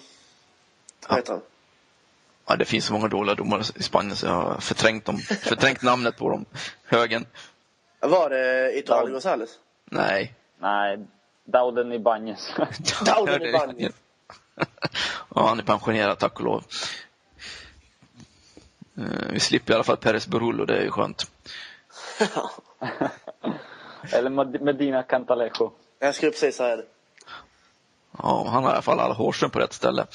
vad 1.07 1.17
heter 1.17 1.33
han? 1.33 1.41
ja, 2.49 2.55
det 2.55 2.65
finns 2.65 2.85
så 2.85 2.93
många 2.93 3.07
dåliga 3.07 3.35
domare 3.35 3.63
i 3.75 3.83
Spanien 3.83 4.15
så 4.15 4.25
jag 4.25 4.33
har 4.33 4.57
förträngt, 4.59 5.05
dem, 5.05 5.17
förträngt 5.17 5.81
namnet 5.81 6.17
på 6.17 6.29
dem. 6.29 6.45
Högen. 6.83 7.25
Var 7.99 8.29
det 8.29 8.71
Iturralde 8.77 9.11
Gonzales? 9.11 9.49
Nej. 9.85 10.35
Nej, 10.59 10.99
Dauden 11.43 11.91
Ibanez. 11.91 12.53
Dauden 13.05 13.41
Ibanez. 13.41 13.93
ja, 15.35 15.47
han 15.47 15.59
är 15.59 15.63
pensionerad 15.63 16.19
tack 16.19 16.39
och 16.39 16.45
lov. 16.45 16.63
Eh, 18.97 19.03
Vi 19.31 19.39
slipper 19.39 19.71
i 19.73 19.75
alla 19.75 19.83
fall 19.83 19.97
Peres 19.97 20.27
Burul 20.27 20.59
och 20.61 20.67
det 20.67 20.77
är 20.77 20.83
ju 20.83 20.91
skönt. 20.91 21.31
Eller 24.13 24.29
Med- 24.29 24.61
Medina 24.61 25.03
Cantalejo. 25.03 25.71
Jag 25.99 26.15
skulle 26.15 26.31
precis 26.31 26.55
säga 26.55 26.75
det. 26.75 26.85
Ja, 28.17 28.47
han 28.49 28.63
har 28.63 28.69
i 28.71 28.73
alla 28.73 28.81
fall 28.81 28.99
alla 28.99 29.13
hårstrån 29.13 29.49
på 29.49 29.59
rätt 29.59 29.73
ställe. 29.73 30.05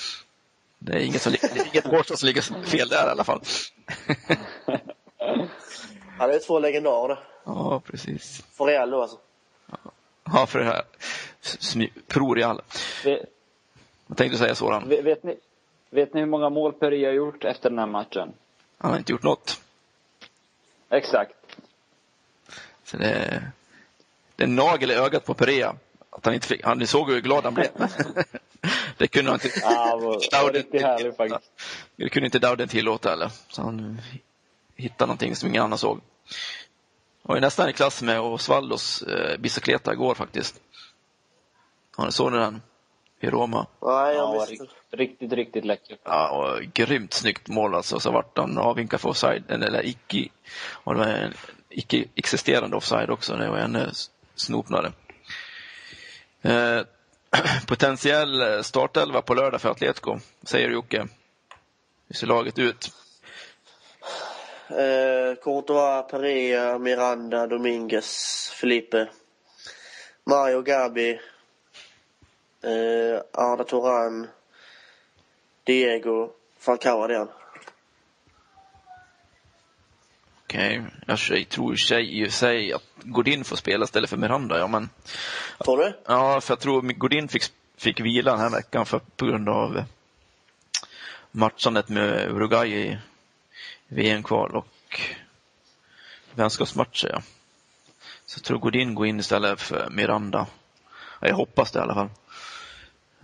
Det 0.78 0.92
är 0.92 0.98
inget, 0.98 1.22
som, 1.22 1.32
li- 1.32 1.38
det 1.42 1.60
är 1.60 1.66
inget 1.66 1.86
hårstrå 1.86 2.16
som 2.16 2.26
ligger 2.26 2.42
fel 2.66 2.88
där 2.88 3.06
i 3.06 3.10
alla 3.10 3.24
fall. 3.24 3.40
Ja, 6.18 6.26
det 6.26 6.34
är 6.34 6.38
två 6.46 6.58
legendarer. 6.58 7.18
Ja, 7.44 7.80
precis. 7.86 8.42
För 8.52 8.64
Real 8.64 8.90
då 8.90 9.02
alltså. 9.02 9.16
Ja, 10.32 10.46
för 10.46 10.58
det 10.58 10.64
här 10.64 10.82
Pro 12.08 12.34
Real. 12.34 12.62
Jag 14.06 14.16
tänkte 14.16 14.38
säga 14.38 14.54
sådan. 14.54 14.88
vet, 14.88 15.04
vet, 15.04 15.22
ni, 15.22 15.36
vet 15.90 16.14
ni 16.14 16.20
hur 16.20 16.26
många 16.26 16.48
mål 16.50 16.72
Perea 16.72 17.08
har 17.08 17.14
gjort 17.14 17.44
efter 17.44 17.70
den 17.70 17.78
här 17.78 17.86
matchen? 17.86 18.32
Han 18.78 18.90
har 18.90 18.98
inte 18.98 19.12
gjort 19.12 19.22
något. 19.22 19.60
Exakt. 20.90 21.34
Så 22.84 22.96
det, 22.96 23.06
är- 23.10 23.50
det 24.36 24.42
är 24.44 24.48
en 24.48 24.56
nagel 24.56 24.90
i 24.90 24.94
ögat 24.94 25.24
på 25.24 25.34
Perea. 25.34 25.74
Att 26.10 26.24
han 26.24 26.34
inte 26.34 26.46
fick, 26.46 26.64
han, 26.64 26.78
ni 26.78 26.86
såg 26.86 27.10
hur 27.10 27.20
glad 27.20 27.44
han 27.44 27.54
blev. 27.54 27.68
det 28.96 29.06
kunde 29.08 29.30
han 29.30 29.40
inte. 29.44 29.60
Ja, 29.62 29.96
var, 29.96 30.12
det 30.30 30.42
var 30.42 30.52
riktigt 30.52 30.82
härligt 30.82 31.16
faktiskt. 31.16 31.50
Det 31.96 32.08
kunde 32.08 32.26
inte 32.26 32.38
Dowden 32.38 32.68
tillåta 32.68 33.10
heller. 33.10 33.30
Så 33.48 33.62
han 33.62 34.00
hittade 34.76 35.06
någonting 35.06 35.36
som 35.36 35.48
ingen 35.48 35.62
annan 35.62 35.78
såg. 35.78 36.00
Och 37.22 37.36
är 37.36 37.40
nästan 37.40 37.68
i 37.68 37.72
klass 37.72 38.02
med 38.02 38.20
Osvaldos 38.20 39.02
eh, 39.02 39.38
bicicleta 39.38 39.92
igår 39.92 40.14
faktiskt. 40.14 40.60
Ja, 41.96 42.04
ni 42.04 42.12
såg 42.12 42.32
ni 42.32 42.38
den? 42.38 42.62
I 43.24 43.30
Roma. 43.30 43.56
Nej, 43.58 43.66
Ja, 43.80 44.12
jag 44.12 44.26
var 44.26 44.32
missade. 44.32 44.52
riktigt, 44.52 44.70
riktigt, 44.90 45.32
riktigt 45.32 45.64
läcker. 45.64 45.96
Ja, 46.04 46.28
och 46.30 46.62
grymt 46.62 47.12
snyggt 47.12 47.48
mål 47.48 47.74
alltså. 47.74 48.00
Så 48.00 48.10
vart 48.10 48.38
han 48.38 48.58
avvinkad 48.58 49.00
för 49.00 49.08
offside, 49.08 49.50
eller 49.50 49.86
icke, 49.86 50.28
och 50.84 50.94
det 50.94 51.00
var 51.00 51.06
en 51.06 51.34
icke 51.68 52.04
existerande 52.14 52.76
offside 52.76 53.10
också. 53.10 53.36
Det 53.36 53.50
var 53.50 53.58
ännu 53.58 53.90
snopnare. 54.34 54.92
Eh, 56.42 56.80
potentiell 57.66 58.40
eh, 58.40 58.60
startelva 58.62 59.22
på 59.22 59.34
lördag 59.34 59.60
för 59.60 59.70
Atletico, 59.70 60.18
säger 60.42 60.70
Jocke. 60.70 61.06
Hur 62.08 62.14
ser 62.14 62.26
laget 62.26 62.58
ut? 62.58 62.90
Eh, 64.68 65.34
Courtois, 65.42 66.10
Perea, 66.10 66.78
Miranda, 66.78 67.46
Dominguez, 67.46 68.50
Felipe. 68.60 69.08
Mario 70.26 70.62
Gabi. 70.62 71.20
Eh, 72.64 73.20
Arda 73.32 73.64
Turan. 73.64 74.28
Diego. 75.64 76.30
Falcao 76.58 77.00
hade 77.00 77.18
han. 77.18 77.28
Okej, 80.44 80.82
jag 81.06 81.18
tjej- 81.18 81.44
tror 81.44 81.74
i 81.92 82.28
och 82.28 82.32
sig 82.32 82.72
att 82.72 82.82
Godin 83.02 83.44
får 83.44 83.56
spela 83.56 83.84
istället 83.84 84.10
för 84.10 84.16
Miranda, 84.16 84.58
ja 84.58 84.66
men 84.66 84.88
Tror 85.64 85.76
du? 85.78 86.00
Ja, 86.06 86.40
för 86.40 86.52
jag 86.52 86.60
tror 86.60 86.82
Godin 86.82 87.28
fick, 87.28 87.42
fick 87.76 88.00
vila 88.00 88.30
den 88.30 88.40
här 88.40 88.50
veckan 88.50 88.86
för, 88.86 88.98
på 89.16 89.26
grund 89.26 89.48
av 89.48 89.76
eh, 89.76 89.84
matchandet 91.30 91.88
med 91.88 92.30
Uruguay 92.30 92.72
i 92.74 92.98
VM-kval 93.88 94.56
och 94.56 95.00
vänskapsmatcher. 96.34 97.08
Ja. 97.12 97.22
Så 98.26 98.38
jag 98.38 98.44
tror 98.44 98.58
Godin 98.58 98.94
går 98.94 99.06
in 99.06 99.20
istället 99.20 99.60
för 99.60 99.90
Miranda. 99.90 100.46
Ja, 101.20 101.28
Jag 101.28 101.34
hoppas 101.36 101.70
det 101.70 101.78
i 101.78 101.82
alla 101.82 101.94
fall. 101.94 102.08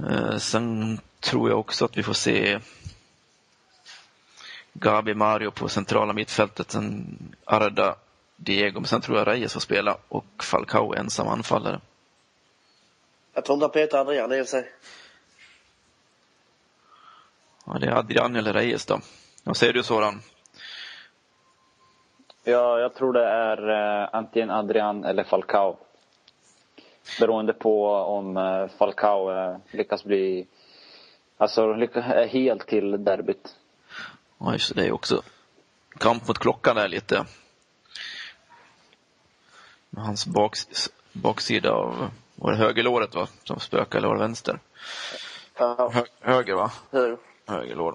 Eh, 0.09 0.37
sen 0.37 0.99
tror 1.21 1.51
jag 1.51 1.59
också 1.59 1.85
att 1.85 1.97
vi 1.97 2.03
får 2.03 2.13
se 2.13 2.59
Gabi 4.73 5.15
Mario 5.15 5.51
på 5.51 5.69
centrala 5.69 6.13
mittfältet, 6.13 6.71
sen 6.71 7.19
Arda 7.45 7.97
Diego, 8.37 8.81
men 8.81 8.87
sen 8.87 9.01
tror 9.01 9.19
jag 9.19 9.29
Reyes 9.29 9.53
får 9.53 9.61
spela 9.61 9.97
och 10.09 10.25
Falcao 10.43 10.95
ensam 10.95 11.29
anfallare. 11.29 11.81
Jag 13.33 13.45
tror 13.45 13.55
inte 13.55 13.65
han 13.65 13.71
petar 13.71 13.99
Adrian 13.99 14.33
i 14.33 14.43
och 14.43 14.47
för 14.47 14.51
sig. 14.51 14.73
Ja, 17.67 17.79
det 17.79 17.87
är 17.87 17.93
Adrian 17.93 18.37
eller 18.37 18.53
Reyes 18.53 18.87
då. 18.87 19.01
Vad 19.45 19.57
säger 19.57 19.73
du 19.73 19.83
Soran? 19.83 20.21
Ja, 22.45 22.79
jag 22.81 22.95
tror 22.95 23.13
det 23.13 23.27
är 23.27 23.69
eh, 24.03 24.09
antingen 24.13 24.51
Adrian 24.51 25.05
eller 25.05 25.25
Falcao. 25.25 25.79
Beroende 27.21 27.53
på 27.53 27.87
om 27.91 28.37
eh, 28.37 28.69
Falcao 28.79 29.31
eh, 29.31 29.57
lyckas 29.71 30.05
bli, 30.05 30.47
alltså 31.37 31.73
lyckas, 31.73 32.05
är 32.07 32.27
helt 32.27 32.67
till 32.67 33.05
derbyt. 33.05 33.57
Ja, 34.39 34.53
just 34.53 34.75
det, 34.75 34.87
är 34.87 34.93
också 34.93 35.23
kamp 35.99 36.29
mot 36.29 36.39
klockan 36.39 36.77
är 36.77 36.89
lite. 36.89 37.25
Med 39.91 40.05
hans 40.05 40.27
baks, 40.27 40.91
baksida 41.13 41.73
av, 41.73 42.11
var 42.35 42.51
det 42.51 42.57
högerlåret 42.59 43.15
va? 43.15 43.29
Som 43.45 43.61
spökar 43.61 43.99
eller 43.99 44.09
var 44.09 44.15
det 44.15 44.23
vänster? 44.23 44.59
Ja, 45.59 45.91
Hö, 45.95 46.05
höger 46.21 46.55
va? 46.55 46.73
hur? 46.91 47.19
Högerlår. 47.47 47.95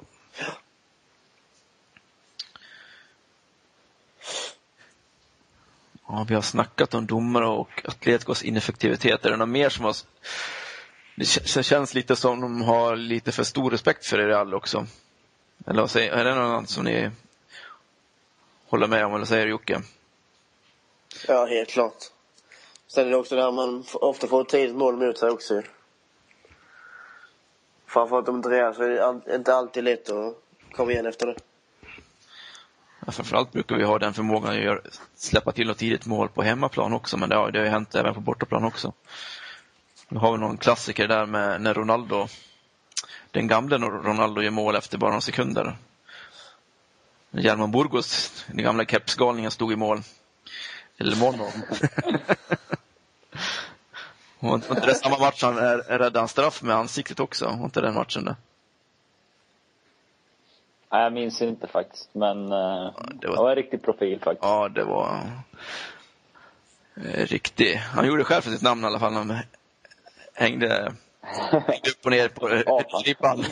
Ja, 6.08 6.26
vi 6.30 6.36
har 6.36 6.42
snackat 6.42 6.94
om 6.94 7.06
domare 7.06 7.48
och 7.48 7.82
Atleticos 7.86 8.44
ineffektivitet. 8.44 9.26
Är 9.26 9.30
det 9.30 9.38
något 9.38 9.50
mer 9.50 9.70
som 9.70 9.86
har... 9.86 9.96
Det 11.16 11.64
känns 11.64 11.94
lite 11.94 12.16
som 12.16 12.42
de 12.42 12.62
har 12.62 12.96
lite 12.96 13.32
för 13.32 13.44
stor 13.44 13.72
respekt 13.72 14.06
för 14.06 14.18
Real 14.18 14.54
också. 14.54 14.86
Eller 15.68 15.82
vad 15.82 15.92
säger, 15.92 16.12
är 16.14 16.24
det 16.26 16.36
något 16.36 16.50
annat 16.50 16.70
som 16.70 16.84
ni 16.84 17.12
håller 18.68 18.88
med 18.88 19.06
om, 19.06 19.16
eller 19.16 19.26
säger 19.26 19.48
Jocke? 19.48 19.82
Ja, 21.28 21.46
helt 21.46 21.70
klart. 21.70 22.04
Sen 22.88 23.06
är 23.08 23.12
det 23.12 23.18
också 23.18 23.36
det 23.36 23.42
här 23.42 23.52
man 23.52 23.86
ofta 23.94 24.28
får 24.28 24.42
ett 24.42 24.50
tidigt 24.50 24.76
mål 24.76 24.98
mot 24.98 25.18
sig 25.18 25.30
också 25.30 25.56
ju. 25.56 25.64
Framförallt 27.88 28.30
om 28.30 28.36
inte 28.36 28.50
Real 28.50 28.76
så 28.76 28.84
är 28.84 28.90
det 29.26 29.36
inte 29.36 29.56
alltid 29.56 29.84
lätt 29.84 30.10
att 30.10 30.36
komma 30.72 30.92
igen 30.92 31.06
efter 31.06 31.28
det. 31.28 31.36
Framförallt 33.08 33.52
brukar 33.52 33.76
vi 33.76 33.84
ha 33.84 34.00
den 34.00 34.14
förmågan 34.14 34.52
att 34.52 34.64
göra, 34.64 34.80
släppa 35.16 35.52
till 35.52 35.68
något 35.68 35.78
tidigt 35.78 36.06
mål 36.06 36.30
på 36.30 36.44
hemmaplan 36.44 36.94
också, 36.94 37.18
men 37.18 37.30
det 37.30 37.36
har, 37.36 37.52
det 37.52 37.60
har 37.60 37.66
ju 37.66 37.72
hänt 37.72 37.96
även 37.96 38.14
på 38.14 38.20
bortaplan 38.20 38.64
också. 38.64 38.94
Nu 40.10 40.20
har 40.20 40.32
vi 40.32 40.38
någon 40.38 40.58
klassiker 40.58 41.08
där 41.08 41.26
med 41.26 41.62
när 41.62 41.74
Ronaldo, 41.74 42.28
den 43.32 43.48
gamle 43.48 43.78
Ronaldo 43.78 44.42
gör 44.42 44.52
mål 44.52 44.76
efter 44.76 44.98
bara 44.98 45.10
några 45.10 45.22
sekunder. 45.22 45.78
German 47.32 47.72
Burgos, 47.72 48.46
den 48.48 48.64
gamla 48.64 48.86
kepsgalningen, 48.86 49.52
stod 49.52 49.72
i 49.72 49.76
mål. 49.76 50.02
Eller 50.98 51.16
Mono. 51.16 51.52
Var 54.40 54.56
inte 54.56 54.86
det 54.86 54.96
samma 54.96 55.20
match 55.20 55.44
han 55.44 55.56
räddade 55.58 56.20
han 56.20 56.28
straff 56.28 56.62
med 56.62 56.76
ansiktet 56.76 57.20
också? 57.20 57.46
Var 57.46 57.66
inte 57.66 57.82
den 57.82 57.94
matchen 57.94 58.26
det? 58.26 58.36
Nej, 60.96 61.04
jag 61.04 61.14
minns 61.14 61.42
inte 61.42 61.68
faktiskt, 61.68 62.10
men 62.14 62.52
eh, 62.52 62.92
det 63.08 63.18
det 63.22 63.28
var- 63.28 63.36
var 63.36 63.50
en 63.50 63.56
riktig 63.56 63.84
profil 63.84 64.20
faktiskt. 64.20 64.44
Ja, 64.44 64.70
det 64.70 64.84
var 64.84 65.30
eh, 66.96 67.26
riktig. 67.26 67.76
Han 67.76 68.08
gjorde 68.08 68.24
själv 68.24 68.42
för 68.42 68.52
sitt 68.52 68.62
namn 68.62 68.84
i 68.84 68.88
alla 68.88 69.00
fall. 69.00 69.14
Han 69.14 69.38
hängde, 70.34 70.94
hängde 71.22 71.90
upp 71.90 72.06
och 72.06 72.12
ner 72.12 72.28
på 72.28 72.50
Ja, 72.66 72.84
ribban 73.06 73.46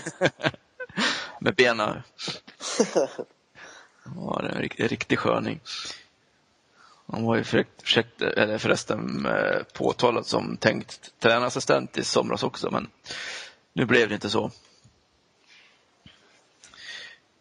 med 1.39 1.56
benen. 1.56 2.01
Ja, 4.15 4.39
det 4.41 4.47
är 4.49 4.56
en 4.56 4.62
riktig, 4.62 4.91
riktig 4.91 5.19
sköning. 5.19 5.60
Han 7.12 7.23
var 7.25 7.36
ju 7.36 7.43
förrekt, 7.43 8.21
eller 8.21 8.58
förresten 8.58 9.25
eh, 9.25 9.63
påtalad 9.73 10.25
som 10.25 10.58
tänkt 10.58 11.13
tränarassistent 11.19 11.97
i 11.97 12.03
somras 12.03 12.43
också, 12.43 12.71
men 12.71 12.89
nu 13.73 13.86
blev 13.86 14.10
det 14.10 14.15
inte 14.15 14.29
så. 14.29 14.51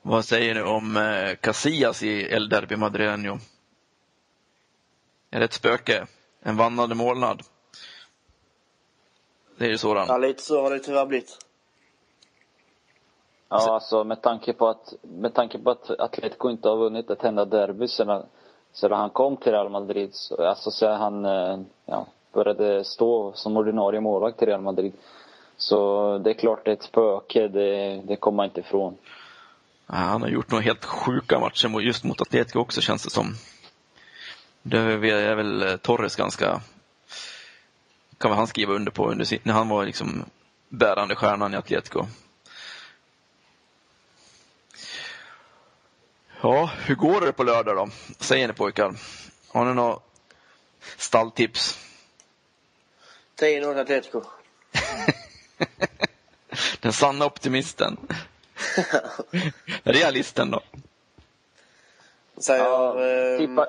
Vad 0.05 0.25
säger 0.25 0.55
ni 0.55 0.63
om 0.63 0.97
eh, 0.97 1.35
Casillas 1.35 2.03
i 2.03 2.23
El 2.23 2.49
Derby 2.49 2.77
Madrileño? 2.77 3.39
Är 5.31 5.39
det 5.39 5.45
ett 5.45 5.53
spöke? 5.53 6.07
En 6.41 6.57
vandrande 6.57 6.95
målnad? 6.95 7.43
Det 9.57 9.65
är 9.65 9.69
ju 9.69 9.79
sådan. 9.79 10.07
Ja, 10.09 10.19
lite 10.19 10.43
så 10.43 10.63
har 10.63 10.71
det 10.71 10.79
tyvärr 10.79 11.07
blivit. 11.07 11.39
Ja, 13.49 13.75
alltså 13.75 14.05
med 14.05 14.23
tanke 14.23 14.53
på 14.53 14.69
att, 14.69 14.95
med 15.03 15.35
tanke 15.35 15.59
på 15.59 15.71
att 15.71 15.91
Atletico 15.91 16.51
inte 16.51 16.69
har 16.69 16.77
vunnit 16.77 17.11
ett 17.11 17.25
enda 17.25 17.45
derby 17.45 17.89
sedan, 17.89 18.27
sedan 18.73 18.99
han 18.99 19.11
kom 19.11 19.37
till 19.37 19.53
Real 19.53 19.69
Madrid, 19.69 20.15
så, 20.15 20.47
alltså 20.47 20.71
sedan 20.71 21.01
han 21.01 21.25
eh, 21.25 21.61
ja, 21.87 22.07
började 22.33 22.85
stå 22.85 23.33
som 23.33 23.57
ordinarie 23.57 24.01
målvakt 24.01 24.43
i 24.43 24.47
Real 24.47 24.61
Madrid. 24.61 24.93
Så 25.57 26.19
det 26.19 26.31
är 26.31 26.35
klart 26.35 26.65
det 26.65 26.71
är 26.71 26.75
ett 26.75 26.83
spöke, 26.83 27.49
det, 27.49 28.01
det 28.05 28.17
kommer 28.17 28.37
man 28.37 28.47
inte 28.47 28.61
ifrån 28.61 28.97
han 29.99 30.23
har 30.23 30.29
gjort 30.29 30.51
några 30.51 30.65
helt 30.65 30.85
sjuka 30.85 31.39
matcher 31.39 31.81
just 31.81 32.05
mot 32.05 32.21
Atletico 32.21 32.59
också 32.59 32.81
känns 32.81 33.03
det 33.05 33.11
som. 33.11 33.35
Det 34.63 34.79
är 34.79 35.35
väl 35.35 35.63
eh, 35.63 35.77
Torres 35.77 36.17
ganska, 36.17 36.61
kan 38.19 38.31
väl 38.31 38.39
han 38.39 38.47
skriva 38.47 38.73
under 38.73 38.93
på 38.93 39.11
under, 39.11 39.39
när 39.43 39.53
han 39.53 39.69
var 39.69 39.85
liksom 39.85 40.25
bärande 40.69 41.15
stjärnan 41.15 41.55
i 41.55 41.57
Atletico. 41.57 42.07
Ja, 46.41 46.71
hur 46.85 46.95
går 46.95 47.21
det 47.21 47.33
på 47.33 47.43
lördag 47.43 47.77
då? 47.77 47.89
Säger 48.19 48.49
ni 48.49 48.55
pojkar? 48.55 48.95
Har 49.49 49.65
ni 49.65 49.75
några 49.75 49.99
stalltips? 50.97 51.79
10-0 53.41 53.81
Atletico. 53.81 54.23
Den 56.81 56.93
sanna 56.93 57.27
optimisten. 57.27 57.97
Realisten 59.83 60.51
då? 60.51 60.61
Säger 62.37 62.65
Ja, 62.65 63.01
ehm, 63.01 63.39
tippa, 63.39 63.67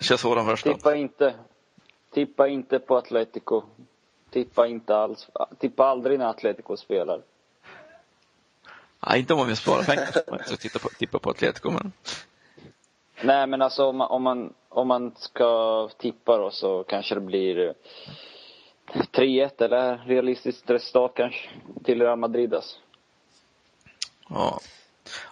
Kör 0.00 0.16
sådan 0.16 0.46
först 0.46 0.64
då. 0.64 0.74
tippa 0.74 0.94
inte. 0.96 1.34
Tippa 2.14 2.48
inte 2.48 2.78
på 2.78 2.96
Atletico. 2.96 3.62
Tippa 4.30 4.66
inte 4.66 4.96
alls. 4.96 5.28
Tippa 5.58 5.84
aldrig 5.84 6.18
när 6.18 6.26
Atletico 6.26 6.76
spelar. 6.76 7.22
Nej, 9.06 9.20
inte 9.20 9.32
om 9.32 9.38
man 9.38 9.46
vill 9.46 9.56
spara 9.56 9.82
pengar. 9.82 10.42
Ska 10.46 10.56
titta 10.56 10.78
på, 10.78 10.88
tippa 10.88 11.18
på 11.18 11.30
Atletico, 11.30 11.70
men 11.70 11.92
Nej 13.22 13.46
men 13.46 13.62
alltså 13.62 13.84
om 13.84 13.96
man, 13.96 14.08
om 14.10 14.22
man, 14.22 14.52
om 14.68 14.88
man 14.88 15.12
ska 15.16 15.88
tippa 15.98 16.36
då 16.36 16.50
så 16.50 16.84
kanske 16.84 17.14
det 17.14 17.20
blir 17.20 17.68
eh, 17.68 17.72
3-1 19.12 19.62
eller 19.64 19.98
realistiskt 20.06 20.70
resultat 20.70 21.12
kanske 21.14 21.48
till 21.84 22.00
Real 22.02 22.18
Madrid 22.18 22.54
alltså. 22.54 22.76
Ja. 24.28 24.60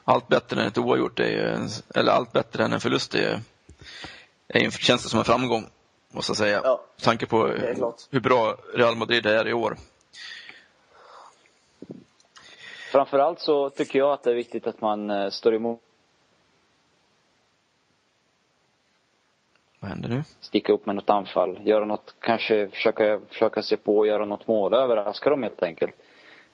Allt 0.04 0.28
bättre 0.28 0.60
än 0.60 0.66
ett 0.66 0.78
oavgjort 0.78 1.20
är 1.20 1.28
ju, 1.28 1.68
eller 1.94 2.12
allt 2.12 2.32
bättre 2.32 2.64
än 2.64 2.72
en 2.72 2.80
förlust 2.80 3.14
är 3.14 3.40
är 4.48 4.70
känns 4.70 5.02
det 5.02 5.08
som 5.08 5.18
en 5.18 5.24
framgång, 5.24 5.66
måste 6.10 6.30
jag 6.30 6.36
säga. 6.36 6.60
Ja. 6.64 6.80
Med 6.96 7.04
tanke 7.04 7.26
på 7.26 7.46
hur 8.10 8.20
bra 8.20 8.56
Real 8.74 8.96
Madrid 8.96 9.26
är 9.26 9.48
i 9.48 9.52
år. 9.52 9.76
Framförallt 12.92 13.40
så 13.40 13.70
tycker 13.70 13.98
jag 13.98 14.12
att 14.12 14.22
det 14.22 14.30
är 14.30 14.34
viktigt 14.34 14.66
att 14.66 14.80
man 14.80 15.10
eh, 15.10 15.30
står 15.30 15.54
emot 15.54 15.80
Vad 19.80 19.90
händer 19.90 20.08
nu? 20.08 20.22
sticka 20.40 20.72
upp 20.72 20.86
med 20.86 20.96
något 20.96 21.10
anfall, 21.10 21.60
göra 21.64 21.84
något, 21.84 22.14
kanske 22.20 22.68
försöka, 22.68 23.20
försöka 23.28 23.62
se 23.62 23.76
på 23.76 23.98
och 23.98 24.06
göra 24.06 24.24
något 24.24 24.46
mål, 24.46 24.74
överraska 24.74 25.30
dem 25.30 25.42
helt 25.42 25.62
enkelt. 25.62 25.94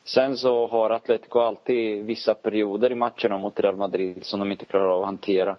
Sen 0.05 0.37
så 0.37 0.67
har 0.67 0.91
Atletico 0.91 1.39
alltid 1.39 2.05
vissa 2.05 2.35
perioder 2.35 2.93
i 2.93 2.95
matcherna 2.95 3.39
mot 3.39 3.61
Real 3.61 3.77
Madrid 3.77 4.25
som 4.25 4.41
de 4.41 4.53
inte 4.53 4.65
klarar 4.65 4.89
av 4.89 5.01
att 5.01 5.07
hantera. 5.07 5.57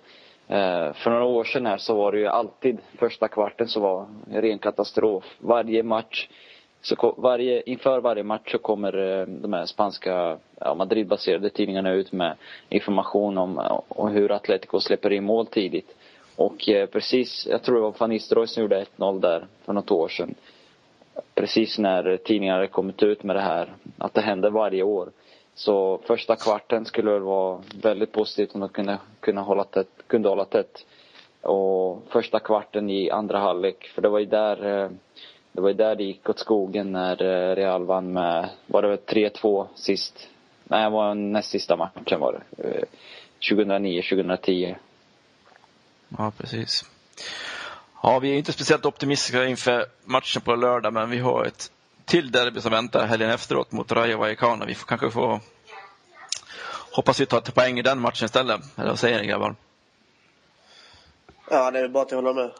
Eh, 0.47 0.93
för 0.93 1.09
några 1.09 1.23
år 1.23 1.43
sedan 1.43 1.65
här 1.65 1.77
så 1.77 1.95
var 1.95 2.11
det 2.11 2.19
ju 2.19 2.27
alltid 2.27 2.77
första 2.97 3.27
kvarten 3.27 3.67
som 3.67 3.81
var 3.81 4.05
en 4.31 4.41
ren 4.41 4.59
katastrof. 4.59 5.23
Varje 5.39 5.83
match, 5.83 6.29
så 6.81 7.15
varje, 7.17 7.61
inför 7.61 7.99
varje 7.99 8.23
match 8.23 8.51
så 8.51 8.57
kommer 8.57 9.19
eh, 9.19 9.25
de 9.27 9.53
här 9.53 9.65
spanska, 9.65 10.37
ja, 10.59 10.75
Madridbaserade 10.75 11.49
tidningarna 11.49 11.91
ut 11.91 12.11
med 12.11 12.35
information 12.69 13.37
om, 13.37 13.81
om 13.87 14.11
hur 14.11 14.31
Atletico 14.31 14.79
släpper 14.79 15.11
in 15.11 15.23
mål 15.23 15.47
tidigt. 15.47 15.95
Och 16.35 16.69
eh, 16.69 16.85
precis, 16.85 17.47
jag 17.49 17.63
tror 17.63 17.75
det 17.75 17.81
var 17.81 17.93
Van 17.97 18.09
Nistelrooy 18.09 18.47
som 18.47 18.63
gjorde 18.63 18.85
1-0 18.97 19.19
där 19.19 19.47
för 19.65 19.73
något 19.73 19.91
år 19.91 20.07
sedan. 20.07 20.35
Precis 21.41 21.77
när 21.77 22.17
tidningarna 22.17 22.57
hade 22.57 22.67
kommit 22.67 23.03
ut 23.03 23.23
med 23.23 23.35
det 23.35 23.41
här, 23.41 23.73
att 23.97 24.13
det 24.13 24.21
händer 24.21 24.49
varje 24.49 24.83
år. 24.83 25.11
Så 25.53 26.01
första 26.05 26.35
kvarten 26.35 26.85
skulle 26.85 27.11
väl 27.11 27.21
vara 27.21 27.61
väldigt 27.83 28.11
positivt 28.11 28.55
om 28.55 28.59
de 28.59 28.69
kunde, 28.69 28.97
kunde, 29.19 29.41
hålla 29.41 29.63
tätt, 29.63 29.87
kunde 30.07 30.29
hålla 30.29 30.45
tätt. 30.45 30.85
Och 31.41 32.03
första 32.09 32.39
kvarten 32.39 32.89
i 32.89 33.09
andra 33.09 33.39
halvlek, 33.39 33.87
för 33.87 34.01
det 34.01 34.09
var 34.09 34.19
ju 34.19 34.25
där 34.25 34.83
eh, 34.83 34.89
det 35.51 35.61
var 35.61 35.69
ju 35.69 35.75
där 35.75 35.95
det 35.95 36.03
gick 36.03 36.29
åt 36.29 36.39
skogen 36.39 36.91
när 36.91 37.23
eh, 37.23 37.55
Real 37.55 37.85
vann 37.85 38.13
med, 38.13 38.49
var 38.67 38.81
det 38.81 38.95
3-2 39.07 39.67
sist? 39.75 40.27
Nej, 40.63 40.83
det 40.83 40.89
var 40.89 41.15
näst 41.15 41.49
sista 41.49 41.75
matchen 41.75 42.19
var 42.19 42.41
det. 42.55 42.63
Eh, 42.67 42.83
2009-2010. 43.51 44.75
Ja, 46.17 46.31
precis. 46.37 46.85
Ja, 48.03 48.19
vi 48.19 48.31
är 48.31 48.37
inte 48.37 48.53
speciellt 48.53 48.85
optimistiska 48.85 49.45
inför 49.45 49.85
matchen 50.05 50.41
på 50.41 50.55
lördag, 50.55 50.93
men 50.93 51.09
vi 51.09 51.19
har 51.19 51.45
ett 51.45 51.71
till 52.05 52.31
derby 52.31 52.61
som 52.61 52.71
väntar 52.71 53.05
helgen 53.05 53.29
efteråt 53.29 53.71
mot 53.71 53.91
Rayo 53.91 54.17
Vallecano. 54.17 54.65
Vi 54.65 54.75
får 54.75 54.87
kanske 54.87 55.11
få 55.11 55.39
hoppas 56.91 57.19
vi 57.19 57.25
tar 57.25 57.41
till 57.41 57.53
poäng 57.53 57.79
i 57.79 57.81
den 57.81 57.99
matchen 57.99 58.25
istället. 58.25 58.61
Eller 58.77 58.89
vad 58.89 58.99
säger 58.99 59.21
ni 59.21 59.27
grabbar? 59.27 59.55
Ja, 61.49 61.71
det 61.71 61.79
är 61.79 61.87
bara 61.87 62.03
att 62.03 62.11
hålla 62.11 62.33
med. 62.33 62.51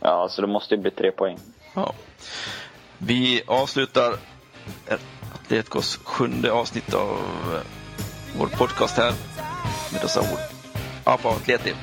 Ja, 0.00 0.28
så 0.28 0.40
det 0.40 0.48
måste 0.48 0.74
ju 0.74 0.80
bli 0.80 0.90
tre 0.90 1.12
poäng. 1.12 1.38
Ja. 1.74 1.94
Vi 2.98 3.42
avslutar 3.46 4.16
Atleticos 5.34 5.96
sjunde 6.04 6.52
avsnitt 6.52 6.94
av 6.94 7.18
vår 8.38 8.46
podcast 8.46 8.96
här 8.96 9.12
med 9.92 10.00
dessa 10.00 10.20
ord. 10.20 10.38
Apa 11.04 11.28
Atleti. 11.28 11.74